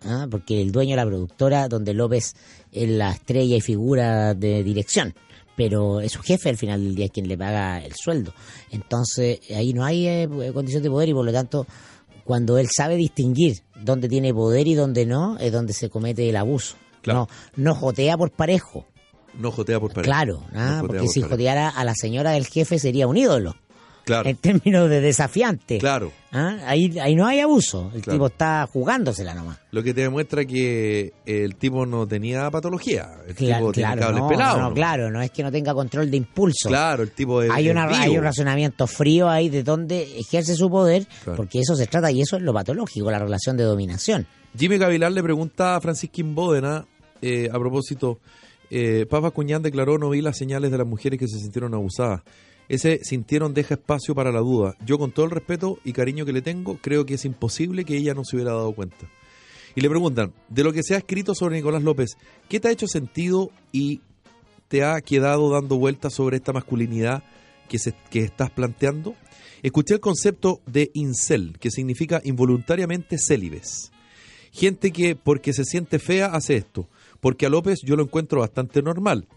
[0.03, 0.27] ¿ah?
[0.29, 2.35] Porque el dueño de la productora, donde López
[2.71, 5.13] es la estrella y figura de dirección.
[5.55, 8.33] Pero es su jefe al final del día quien le paga el sueldo.
[8.71, 11.67] Entonces ahí no hay eh, condición de poder y por lo tanto
[12.23, 16.35] cuando él sabe distinguir dónde tiene poder y dónde no, es donde se comete el
[16.35, 16.77] abuso.
[17.01, 17.27] Claro.
[17.55, 18.85] No, no jotea por parejo.
[19.37, 20.13] No jotea por pareja.
[20.13, 20.77] Claro, ¿ah?
[20.81, 23.55] porque por si joteara a la señora del jefe sería un ídolo
[24.05, 25.77] Claro, en términos de desafiante.
[25.77, 26.11] claro.
[26.33, 26.57] ¿Ah?
[26.65, 28.15] Ahí, ahí no hay abuso, el Claro.
[28.15, 29.59] tipo está jugándosela nomás.
[29.71, 33.09] Lo que te demuestra que el tipo no tenía patología.
[33.27, 34.73] El Cla- tipo claro, cables no, ¿no?
[34.73, 36.69] claro, no es que no tenga control de impulso.
[36.69, 40.69] Claro, el tipo es, hay, una, hay un razonamiento frío ahí de dónde ejerce su
[40.69, 41.35] poder, Claro.
[41.37, 44.25] porque eso se trata y eso es lo patológico, la relación de dominación.
[44.57, 46.85] Jimmy Gavilar le pregunta a Francisca Imbódena,
[47.21, 48.19] eh, a propósito,
[48.69, 52.21] eh, Papa Cuñán declaró no vi las señales de las mujeres que se sintieron abusadas.
[52.71, 54.77] Ese sintieron deja espacio para la duda.
[54.85, 57.97] Yo con todo el respeto y cariño que le tengo, creo que es imposible que
[57.97, 59.09] ella no se hubiera dado cuenta.
[59.75, 62.11] Y le preguntan, de lo que se ha escrito sobre Nicolás López,
[62.47, 63.99] ¿qué te ha hecho sentido y
[64.69, 67.23] te ha quedado dando vueltas sobre esta masculinidad
[67.67, 69.15] que, se, que estás planteando?
[69.63, 73.91] Escuché el concepto de incel, que significa involuntariamente célibes.
[74.53, 76.87] Gente que porque se siente fea hace esto,
[77.19, 79.27] porque a López yo lo encuentro bastante normal.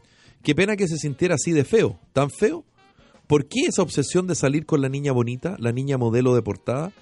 [0.44, 2.64] Qué pena que se sintiera así de feo, tan feo.
[3.27, 6.93] ¿Por qué esa obsesión de salir con la niña bonita, la niña modelo de portada?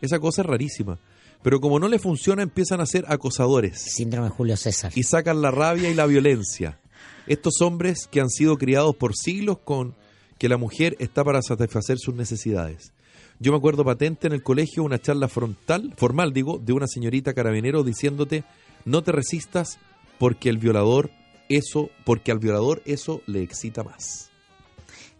[0.00, 0.98] Esa cosa es rarísima.
[1.42, 4.92] Pero como no le funciona, empiezan a ser acosadores Síndrome Julio César.
[4.96, 6.80] y sacan la rabia y la violencia.
[7.28, 9.94] Estos hombres que han sido criados por siglos con
[10.38, 12.92] que la mujer está para satisfacer sus necesidades.
[13.38, 17.34] Yo me acuerdo patente en el colegio una charla frontal, formal digo, de una señorita
[17.34, 18.44] carabinero diciéndote
[18.84, 19.78] no te resistas
[20.18, 21.10] porque el violador
[21.48, 24.27] eso, porque al violador eso le excita más.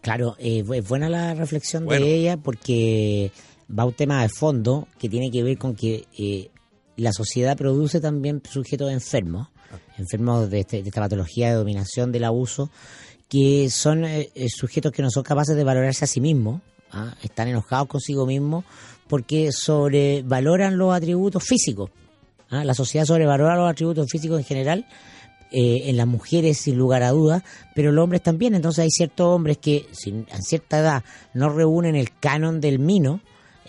[0.01, 2.05] Claro, eh, es buena la reflexión Bueno.
[2.05, 3.31] de ella porque
[3.69, 6.49] va a un tema de fondo que tiene que ver con que eh,
[6.95, 9.49] la sociedad produce también sujetos enfermos,
[9.97, 12.69] enfermos de, este- de esta patología de dominación del abuso,
[13.27, 17.13] que son eh, eh, sujetos que no son capaces de valorarse a sí mismos, ¿ah?
[17.21, 18.63] están enojados consigo mismos
[19.07, 21.91] porque sobrevaloran los atributos físicos.
[22.49, 22.63] ¿ah?
[22.63, 24.85] La sociedad sobrevalora los atributos físicos en general
[25.51, 27.43] eh, en las mujeres sin lugar a dudas,
[27.75, 28.53] pero los hombres también.
[28.55, 33.21] Entonces hay ciertos hombres que sin, a cierta edad no reúnen el canon del mino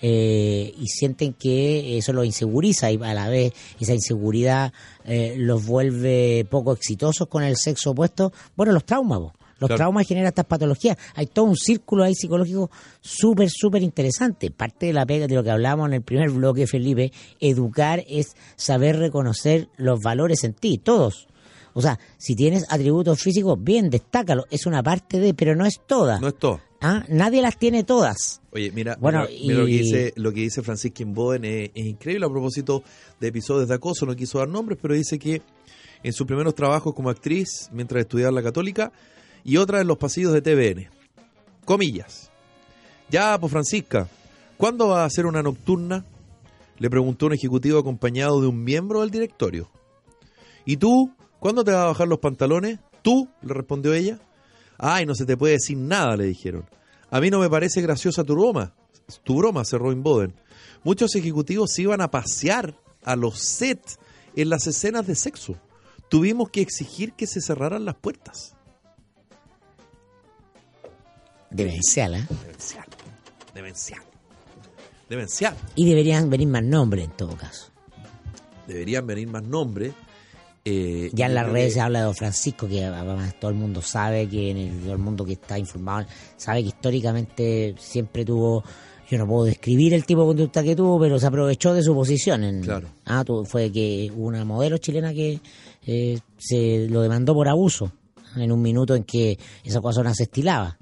[0.02, 4.72] eh, y sienten que eso los inseguriza y a la vez esa inseguridad
[5.04, 8.32] eh, los vuelve poco exitosos con el sexo opuesto.
[8.56, 9.20] Bueno, los traumas.
[9.58, 9.76] Los Claro.
[9.76, 10.96] traumas generan estas patologías.
[11.14, 12.70] Hay todo un círculo ahí psicológico
[13.02, 14.50] súper, súper interesante.
[14.50, 18.34] Parte de la pega de lo que hablábamos en el primer bloque, Felipe, educar es
[18.56, 21.28] saber reconocer los valores en ti, todos.
[21.74, 24.44] O sea, si tienes atributos físicos, bien, destácalo.
[24.50, 26.18] Es una parte de, pero no es toda.
[26.20, 26.60] No es todo.
[26.80, 27.04] ¿Ah?
[27.08, 28.40] Nadie las tiene todas.
[28.52, 30.62] Oye, mira, Bueno, mira, mira lo, que y- dice, lo que dice
[31.06, 32.82] Boden es, es increíble a propósito
[33.20, 34.06] de episodios de acoso.
[34.06, 35.42] No quiso dar nombres, pero dice que
[36.02, 38.92] en sus primeros trabajos como actriz, mientras estudiaba la Católica,
[39.44, 40.88] y otra en los pasillos de TVN.
[41.64, 42.30] Comillas.
[43.10, 44.08] Ya, pues Francisca,
[44.56, 46.04] ¿cuándo va a hacer una nocturna?
[46.78, 49.68] Le preguntó un ejecutivo acompañado de un miembro del directorio.
[50.64, 51.12] ¿Y tú?
[51.40, 52.78] ¿Cuándo te vas a bajar los pantalones?
[53.02, 53.28] ¿Tú?
[53.42, 54.18] le respondió ella.
[54.78, 56.66] Ay, no se te puede decir nada, le dijeron.
[57.10, 58.74] A mí no me parece graciosa tu broma.
[59.24, 60.34] Tu broma, cerró Inboden.
[60.84, 63.98] Muchos ejecutivos se iban a pasear a los sets
[64.36, 65.56] en las escenas de sexo.
[66.08, 68.54] Tuvimos que exigir que se cerraran las puertas.
[71.50, 72.26] Demencial, ¿eh?
[72.42, 72.86] Demencial.
[73.54, 74.02] Demencial.
[75.08, 75.56] Demencial.
[75.74, 77.70] Y deberían venir más nombres en todo caso.
[78.66, 79.92] Deberían venir más nombres.
[80.70, 83.82] Eh, Ya en las redes que- se habla de Francisco, que además todo el mundo
[83.82, 86.06] sabe que en el, todo el mundo que está informado
[86.36, 88.62] sabe que históricamente siempre tuvo,
[89.10, 91.94] yo no puedo describir el tipo de conducta que tuvo, pero se aprovechó de su
[91.94, 92.44] posición.
[92.44, 92.88] En, Claro.
[93.04, 95.40] Ah, tu- fue que hubo una modelo chilena que
[95.86, 97.90] eh, se lo demandó por abuso
[98.36, 100.78] en un minuto en que esa cosa se estilaba.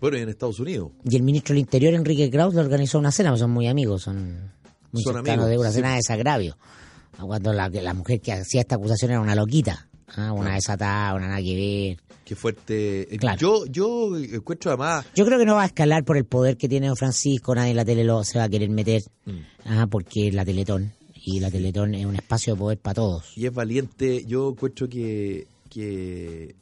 [0.00, 0.90] Bueno, y en Estados Unidos.
[1.08, 4.02] Y el ministro del Interior, Enrique Kraus, le organizó una cena, pues son muy amigos,
[4.02, 4.50] son
[4.92, 5.76] muy Son cercanos amigos, de una sí.
[5.76, 6.58] cena de desagravio.
[7.20, 10.32] Cuando la, la mujer que hacía esta acusación era una loquita, ¿ah?
[10.32, 12.16] una desatada, una nada que ver.
[12.24, 13.14] Qué fuerte.
[13.14, 13.38] Eh, Claro.
[13.38, 15.06] Yo, yo encuentro además.
[15.14, 17.70] Yo creo que no va a escalar por el poder que tiene don Francisco, nadie
[17.70, 19.38] en la tele lo se va a querer meter, Mm.
[19.66, 23.36] ah, porque es la Teletón, y la Teletón es un espacio de poder para todos.
[23.36, 24.24] Y es valiente.
[24.26, 25.46] Yo encuentro que.
[25.70, 26.54] que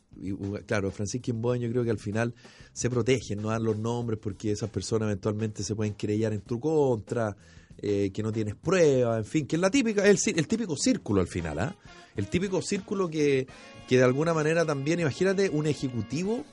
[0.66, 2.34] claro, Francisco Inboden yo creo que al final
[2.72, 6.58] se protegen, no dan los nombres porque esas personas eventualmente se pueden querellar en tu
[6.60, 7.36] contra,
[7.82, 11.20] eh, que no tienes pruebas, en fin, que es la típica, el, el típico círculo
[11.20, 11.76] al final, ¿ah?
[12.16, 13.46] El típico círculo que,
[13.88, 16.44] que de alguna manera también, imagínate, un ejecutivo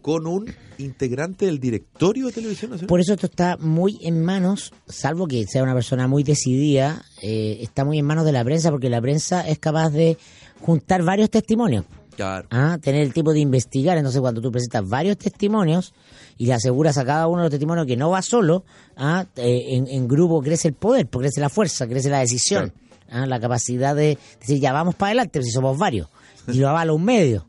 [0.00, 2.88] con un integrante del directorio de televisión nacional.
[2.88, 7.58] Por eso esto está muy en manos, salvo que sea una persona muy decidida, eh,
[7.60, 10.18] está muy en manos de la prensa, porque la prensa es capaz de
[10.60, 11.84] juntar varios testimonios.
[12.16, 12.46] Claro.
[12.50, 12.78] ¿ah?
[12.80, 13.96] tener el tipo de investigar.
[13.96, 15.94] Entonces, cuando tú presentas varios testimonios
[16.38, 18.64] y le aseguras a cada uno de los testimonios que no va solo,
[18.96, 19.24] ¿ah?
[19.36, 22.72] En, en grupo crece el poder, porque crece la fuerza, crece la decisión,
[23.10, 23.26] ¿ah?
[23.26, 26.08] la capacidad de decir, ya vamos para adelante, pues si somos varios,
[26.48, 27.46] y lo avala un medio.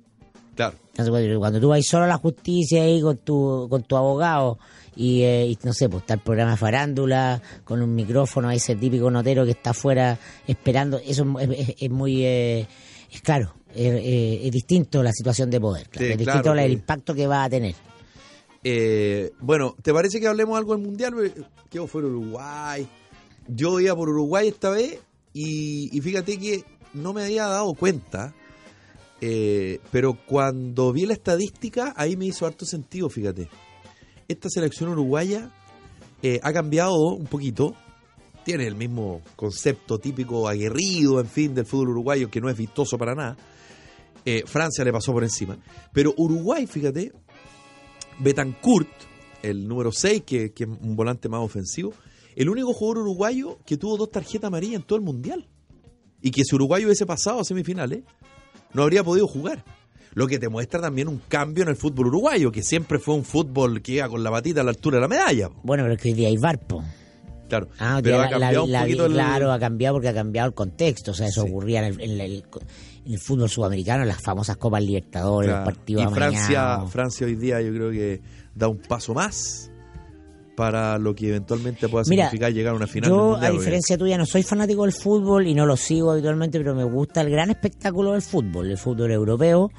[0.55, 0.75] Claro.
[0.95, 4.59] Entonces, cuando- tú vas solo a la justicia ahí con tu, con tu abogado
[4.95, 8.57] y, eh, y, no sé, pues está el programa de farándula con un micrófono, ahí
[8.57, 12.67] ese típico notero que está afuera esperando, eso es, es- es muy, eh,
[13.11, 16.73] es claro, es, distinto la situación de poder, claro, Sí, es distinto claro el que-
[16.73, 17.75] impacto que va a tener.
[18.63, 21.13] Eh, bueno, ¿te parece que hablemos algo del Mundial?
[21.69, 22.87] ¿Qué fue Uruguay?
[23.47, 24.99] Yo iba por Uruguay esta vez
[25.33, 28.33] y, y fíjate que no me había dado cuenta,
[29.19, 33.49] eh, pero cuando vi la estadística, ahí me hizo harto sentido, fíjate.
[34.27, 35.49] Esta selección uruguaya
[36.21, 37.75] eh, ha cambiado un poquito
[38.45, 42.97] tiene el mismo concepto típico aguerrido, en fin, del fútbol uruguayo, que no es vistoso
[42.97, 43.37] para nada.
[44.25, 45.57] Eh, Francia le pasó por encima.
[45.91, 47.11] Pero Uruguay, fíjate,
[48.19, 48.87] Betancourt,
[49.41, 51.93] el número 6, que, que es un volante más ofensivo,
[52.35, 55.47] el único jugador uruguayo que tuvo dos tarjetas amarillas en todo el mundial.
[56.21, 58.03] Y que si Uruguay hubiese pasado a semifinales,
[58.73, 59.63] no habría podido jugar.
[60.13, 63.25] Lo que te muestra también un cambio en el fútbol uruguayo, que siempre fue un
[63.25, 65.49] fútbol que iba con la patita a la altura de la medalla.
[65.63, 66.83] Bueno, pero es que hoy día hay Varpo.
[67.49, 70.13] Claro, Ah, pero la- ha cambiado la- un poquito el- Claro, ha cambiado porque ha
[70.13, 71.11] cambiado el contexto.
[71.11, 71.49] O sea, eso Sí.
[71.49, 72.43] ocurría en el, en el-
[73.05, 75.65] en el fútbol sudamericano, las famosas Copas Libertadores, Claro.
[75.65, 76.91] los partidos y Francia, amañados.
[76.91, 78.21] Francia hoy día yo creo que
[78.55, 79.69] da un paso más
[80.55, 83.57] para lo que eventualmente pueda Mira, significar llegar a una final Yo, mundial, a porque-
[83.59, 87.21] diferencia tuya, no soy fanático del fútbol y no lo sigo habitualmente, pero me gusta
[87.21, 89.71] el gran espectáculo del fútbol, el fútbol europeo,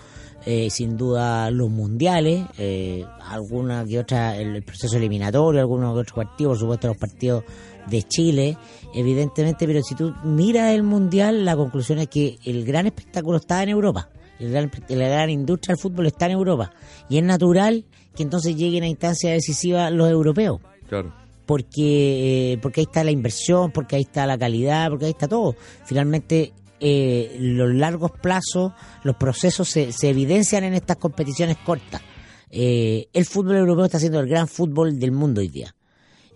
[0.46, 6.00] eh, sin duda los mundiales, eh, alguna que otra, el, el proceso eliminatorio, algunos que
[6.00, 7.44] otros partidos, por supuesto los partidos
[7.88, 8.56] de Chile,
[8.94, 13.62] evidentemente, pero si tú miras el mundial, la conclusión es que el gran espectáculo está
[13.62, 14.08] en Europa.
[14.38, 16.72] El gran, la gran industria del fútbol está en Europa.
[17.08, 17.84] Y es natural
[18.16, 21.12] que entonces lleguen a instancias decisivas los europeos Claro.
[21.46, 25.28] porque eh, porque ahí está la inversión, porque ahí está la calidad, porque ahí está
[25.28, 25.54] todo.
[25.84, 28.72] Finalmente, eh, los largos plazos,
[29.04, 32.02] los procesos se, se evidencian en estas competiciones cortas.
[32.50, 35.74] Eh, el fútbol europeo está siendo el gran fútbol del mundo hoy día.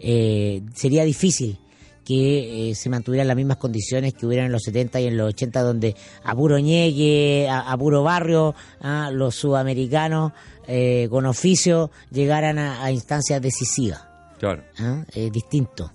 [0.01, 1.59] Eh, sería difícil
[2.05, 5.29] que eh, se mantuvieran las mismas condiciones que hubieran en los 70 y en los
[5.29, 5.95] 80, donde
[6.25, 10.33] a puro ñeque, a, a puro barrio, ah, los sudamericanos
[10.67, 14.03] eh, con oficio llegaran a- a instancias decisivas.
[14.39, 14.63] Claro.
[14.79, 15.05] ¿ah?
[15.33, 15.93] distinto.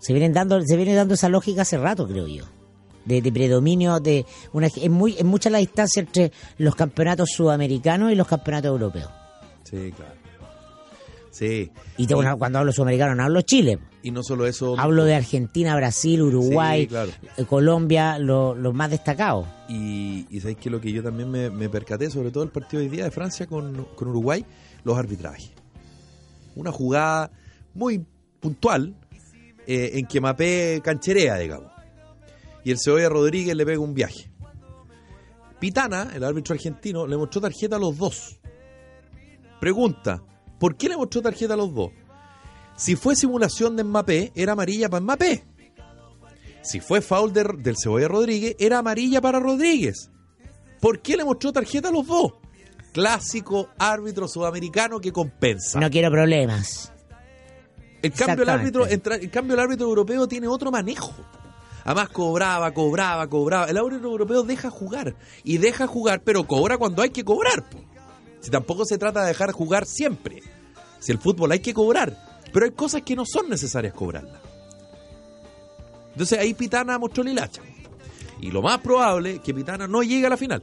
[0.00, 2.44] Se vienen dando, se viene dando esa lógica hace rato, creo yo.
[3.04, 8.12] De, de predominio de una es muy es mucha la distancia entre los campeonatos sudamericanos
[8.12, 9.10] y los campeonatos europeos.
[9.64, 10.12] Sí, claro.
[11.38, 11.70] Sí.
[11.96, 14.74] Y te- bueno, cuando hablo sudamericano no hablo Chile, Y no solo eso.
[14.76, 17.10] hablo de Argentina, Brasil, Uruguay, Sí, claro.
[17.36, 19.46] eh, Colombia, lo- los más destacados.
[19.68, 22.80] Y, y sabéis que lo que yo también me, me percaté, sobre todo el partido
[22.80, 24.44] de hoy día de Francia con, con Uruguay,
[24.82, 25.52] los arbitrajes.
[26.56, 27.30] Una jugada
[27.74, 28.04] muy
[28.40, 28.96] puntual
[29.66, 31.70] eh, en que Mapé cancherea, digamos.
[32.64, 34.28] Y el Cebolla Rodríguez le pega un viaje.
[35.60, 38.40] Pitana, el árbitro argentino, le mostró tarjeta a los dos.
[39.60, 40.22] Pregunta,
[40.58, 41.90] ¿por qué le mostró tarjeta a los dos?
[42.76, 45.44] Si fue simulación de Mbappé, era amarilla para Mbappé.
[46.62, 50.10] Si fue foul de- del Cebolla Rodríguez, era amarilla para Rodríguez.
[50.80, 52.34] ¿Por qué le mostró tarjeta a los dos?
[52.92, 55.80] Clásico árbitro sudamericano que compensa.
[55.80, 56.92] No quiero problemas.
[58.02, 61.12] el, cambio, el, árbitro, el cambio el árbitro europeo tiene otro manejo.
[61.84, 63.66] Además cobraba, cobraba, cobraba.
[63.66, 65.16] El árbitro europeo deja jugar.
[65.42, 67.68] Y deja jugar, pero cobra cuando hay que cobrar.
[67.68, 67.78] po.
[68.40, 70.42] Si tampoco se trata de dejar jugar siempre.
[70.98, 72.16] Si el fútbol hay que cobrar.
[72.52, 74.40] Pero hay cosas que no son necesarias cobrarlas.
[76.12, 77.62] Entonces ahí Pitana mostró el hilacha.
[78.40, 80.62] Y lo más probable es que Pitana no llegue a la final.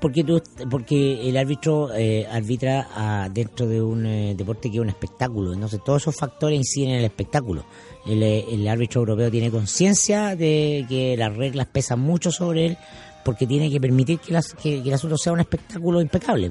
[0.00, 0.40] Porque tú,
[0.70, 5.52] porque el árbitro eh, arbitra ah, dentro de un eh, deporte que es un espectáculo.
[5.52, 7.64] Entonces todos esos factores inciden en el espectáculo.
[8.06, 12.78] El, eh, el árbitro europeo tiene conciencia de que las reglas pesan mucho sobre él
[13.24, 16.50] porque tiene que permitir que, las, que el asunto sea un espectáculo impecable.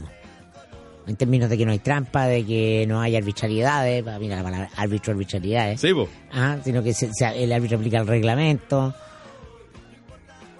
[1.07, 4.69] En términos de que no hay trampa, de que no hay arbitrariedades, mira la palabra
[4.75, 5.79] árbitro arbitrariedades.
[5.79, 5.89] Sí.
[6.33, 8.93] Ah, sino que se- se- el árbitro aplica el reglamento.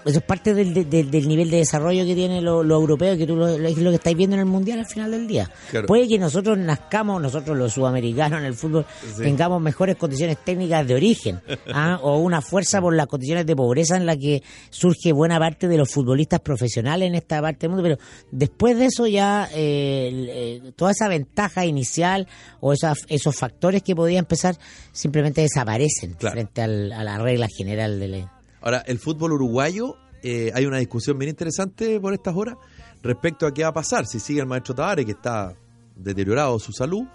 [0.07, 3.17] Eso es parte del, de- del- del nivel de desarrollo que tiene lo, lo europeo,
[3.17, 5.27] que tú lo, lo- es lo que estáis viendo en el mundial al final del
[5.27, 5.49] día.
[5.69, 5.85] Claro.
[5.87, 8.85] Puede que nosotros nazcamos, nosotros los sudamericanos en el fútbol,
[9.15, 9.23] Sí.
[9.23, 11.41] tengamos mejores condiciones técnicas de origen,
[11.73, 11.99] ¿ah?
[12.01, 15.77] o una fuerza por las condiciones de pobreza en la que surge buena parte de
[15.77, 17.97] los futbolistas profesionales en esta parte del mundo, pero
[18.31, 22.27] después de eso ya eh, eh, toda esa ventaja inicial
[22.61, 24.55] o esas, esos factores que podía empezar
[24.91, 26.33] simplemente desaparecen Claro.
[26.33, 28.33] frente al- a la regla general de la...
[28.61, 32.55] Ahora, el fútbol uruguayo, eh, hay una discusión bien interesante por estas horas
[33.03, 35.55] respecto a qué va a pasar si sigue el maestro Tavares, que está
[35.95, 37.05] deteriorado su salud,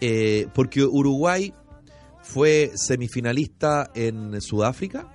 [0.00, 1.52] eh, porque Uruguay
[2.22, 5.12] fue semifinalista en Sudáfrica,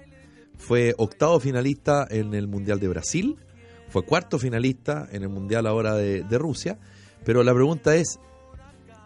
[0.58, 3.38] fue octavo finalista en el Mundial de Brasil,
[3.90, 6.78] fue cuarto finalista en el Mundial ahora de, Rusia,
[7.24, 8.20] pero la pregunta es,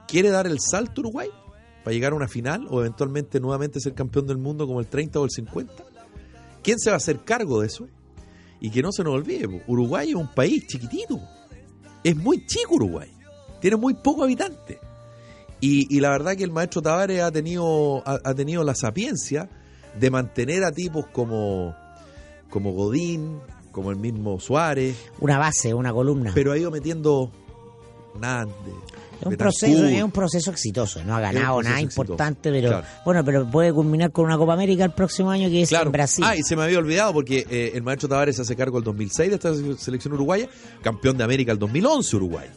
[0.07, 1.29] ¿quiere dar el salto Uruguay
[1.83, 5.19] para llegar a una final o eventualmente nuevamente ser campeón del mundo como el 30
[5.19, 5.90] o el 50?
[6.63, 7.87] ¿Quién se va a hacer cargo de eso?
[8.59, 11.19] Y que no se nos olvide, po, Uruguay es un país chiquitito.
[12.03, 13.11] Es muy chico Uruguay.
[13.59, 14.77] Tiene muy pocos habitantes.
[15.59, 19.49] Y, y la verdad que el maestro Tavares ha tenido, ha, ha tenido la sapiencia
[19.99, 21.75] de mantener a tipos como,
[22.49, 23.39] como Godín,
[23.71, 26.31] como el mismo Suárez, Una base, una columna.
[26.33, 27.31] pero ha ido metiendo
[28.19, 28.55] Nández,
[29.21, 32.01] Es un, proceso, es un proceso exitoso, no ha ganado nada exitoso.
[32.01, 32.85] importante, pero Claro.
[33.05, 35.85] bueno, pero puede culminar con una Copa América el próximo año que es Claro.
[35.87, 36.23] en Brasil.
[36.27, 39.29] Ah, y se me había olvidado porque eh, el maestro Tavares hace cargo el 2006
[39.29, 40.47] de esta selección uruguaya,
[40.81, 42.47] campeón de América el 2011 Uruguay.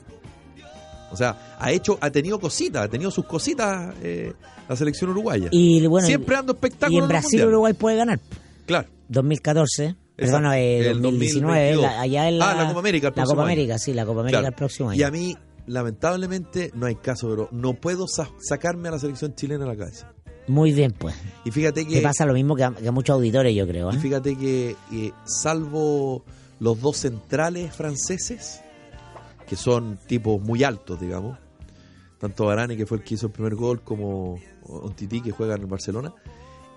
[1.12, 4.32] O sea, ha hecho, ha tenido cositas, ha tenido sus cositas eh,
[4.68, 5.48] la selección uruguaya.
[5.52, 7.00] Y bueno, Siempre dando espectáculos.
[7.00, 7.44] y en Brasil.
[7.46, 8.18] Uruguay puede ganar.
[8.66, 8.88] Claro.
[9.08, 11.82] 2014, perdón, eh, El 2019, 2022.
[11.82, 13.42] la- allá en la, Ah, la Copa América el La Copa año.
[13.42, 14.52] América, sí, la Copa América Claro.
[14.52, 14.98] el próximo año.
[14.98, 15.36] Y a mí,
[15.66, 19.76] lamentablemente, no hay caso, pero no puedo sa- sacarme a la selección chilena a la
[19.76, 20.12] cabeza.
[20.46, 21.14] Muy bien, pues.
[21.44, 23.90] Y fíjate Te que, pasa lo mismo que a, que a muchos auditores, yo creo.
[23.92, 23.98] y ¿eh?
[23.98, 26.24] fíjate que eh, salvo
[26.60, 28.60] los dos centrales franceses,
[29.46, 31.38] que son tipos muy altos, digamos,
[32.18, 34.38] tanto Varane, que fue el que hizo el primer gol, como
[34.96, 36.14] Titi que juega en el Barcelona,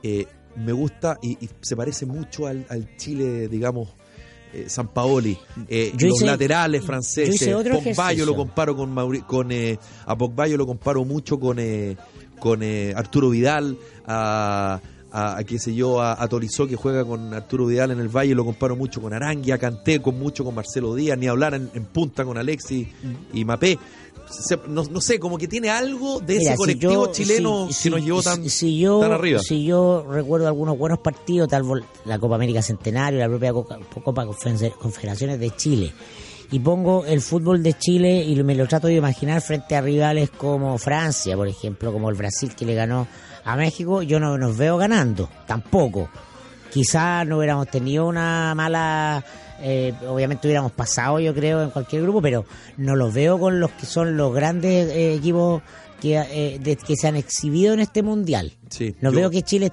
[0.03, 0.25] eh,
[0.55, 3.89] me gusta y, y se parece mucho al, al Chile, digamos,
[4.53, 5.37] eh, San Paoli.
[5.67, 7.35] Eh, los hice- laterales franceses.
[7.95, 11.57] Pogba yo lo comparo con Mauri- con eh, a Pogba yo lo comparo mucho con
[11.59, 11.95] eh,
[12.39, 14.79] con eh, Arturo Vidal, a,
[15.11, 18.09] a, a, qué sé yo, a, a Tolizó que juega con Arturo Vidal en el
[18.09, 21.55] Valle, lo comparo mucho con Arangui, a Canté, con mucho con Marcelo Díaz, ni hablar
[21.55, 22.87] en, en punta con Alexis
[23.33, 23.79] y Mapé.
[24.29, 27.67] Se- no, no sé, como que tiene algo de Mira, ese si colectivo yo- chileno
[27.71, 29.39] si- que nos llevó tan, si- yo, tan arriba.
[29.39, 31.63] Si yo recuerdo algunos buenos partidos, tal
[32.05, 35.93] la Copa América Centenario, la propia Copa Confe- Confederaciones de Chile,
[36.51, 40.29] y pongo el fútbol de Chile y me lo trato de imaginar frente a rivales
[40.31, 43.07] como Francia, por ejemplo, como el Brasil que le ganó
[43.43, 46.09] a México, yo no nos veo ganando, tampoco.
[46.71, 49.23] Quizás no hubiéramos tenido una mala,
[49.61, 52.45] eh, obviamente hubiéramos pasado, yo creo, en cualquier grupo, pero
[52.77, 55.61] no los veo con los que son los grandes eh, equipos
[56.01, 58.53] que, eh, de- que se han exhibido en este mundial.
[58.69, 59.71] Sí, no yo- veo que Chile,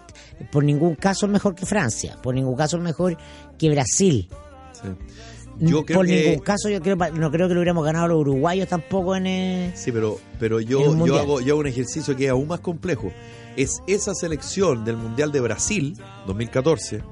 [0.51, 3.17] por ningún caso, es mejor que Francia, por ningún caso es mejor
[3.59, 4.29] que Brasil.
[4.73, 4.89] Sí.
[5.61, 8.19] Yo creo por que ningún caso, yo creo, no creo que lo hubiéramos ganado los
[8.23, 9.27] uruguayos tampoco en.
[9.27, 12.59] eh, Sí, pero, pero yo, yo, hago, yo hago un ejercicio que es aún más
[12.61, 13.13] complejo.
[13.57, 17.03] Es esa selección del Mundial de Brasil, 2014,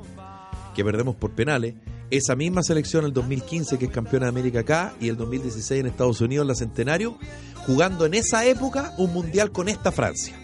[0.75, 1.75] que perdemos por penales,
[2.17, 5.87] esa misma selección el 2015, que es campeona de América acá, y el 2016 en
[5.87, 7.17] Estados Unidos, en la Centenario,
[7.67, 10.35] jugando en esa época un Mundial con esta Francia.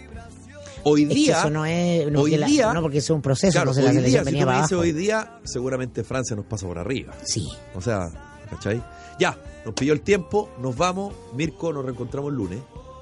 [0.83, 2.09] Hoy es que día, eso no es.
[2.11, 4.23] No, hoy que la- día- no, porque es un proceso, claro, entonces la hoy selección
[4.23, 4.83] día, si venía tú me para dices abajo.
[4.83, 7.13] hoy día, seguramente Francia nos pasa por arriba.
[7.23, 7.47] Sí.
[7.75, 8.09] O sea,
[8.49, 8.81] ¿cachai?
[9.19, 11.13] Ya, nos pilló el tiempo, nos vamos.
[11.35, 12.59] Mirko, nos reencontramos el lunes.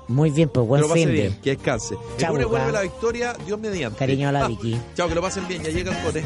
[0.07, 1.21] Muy bien, pues Que buen lo pasen fin de.
[1.21, 1.93] bien, que descanse.
[1.93, 3.99] El Chao, lunes vuelve la victoria, Dios mediante.
[3.99, 4.77] Cariño a la Ah, Vicky.
[4.95, 6.23] Chao, que lo pasen bien, ya llega el cote.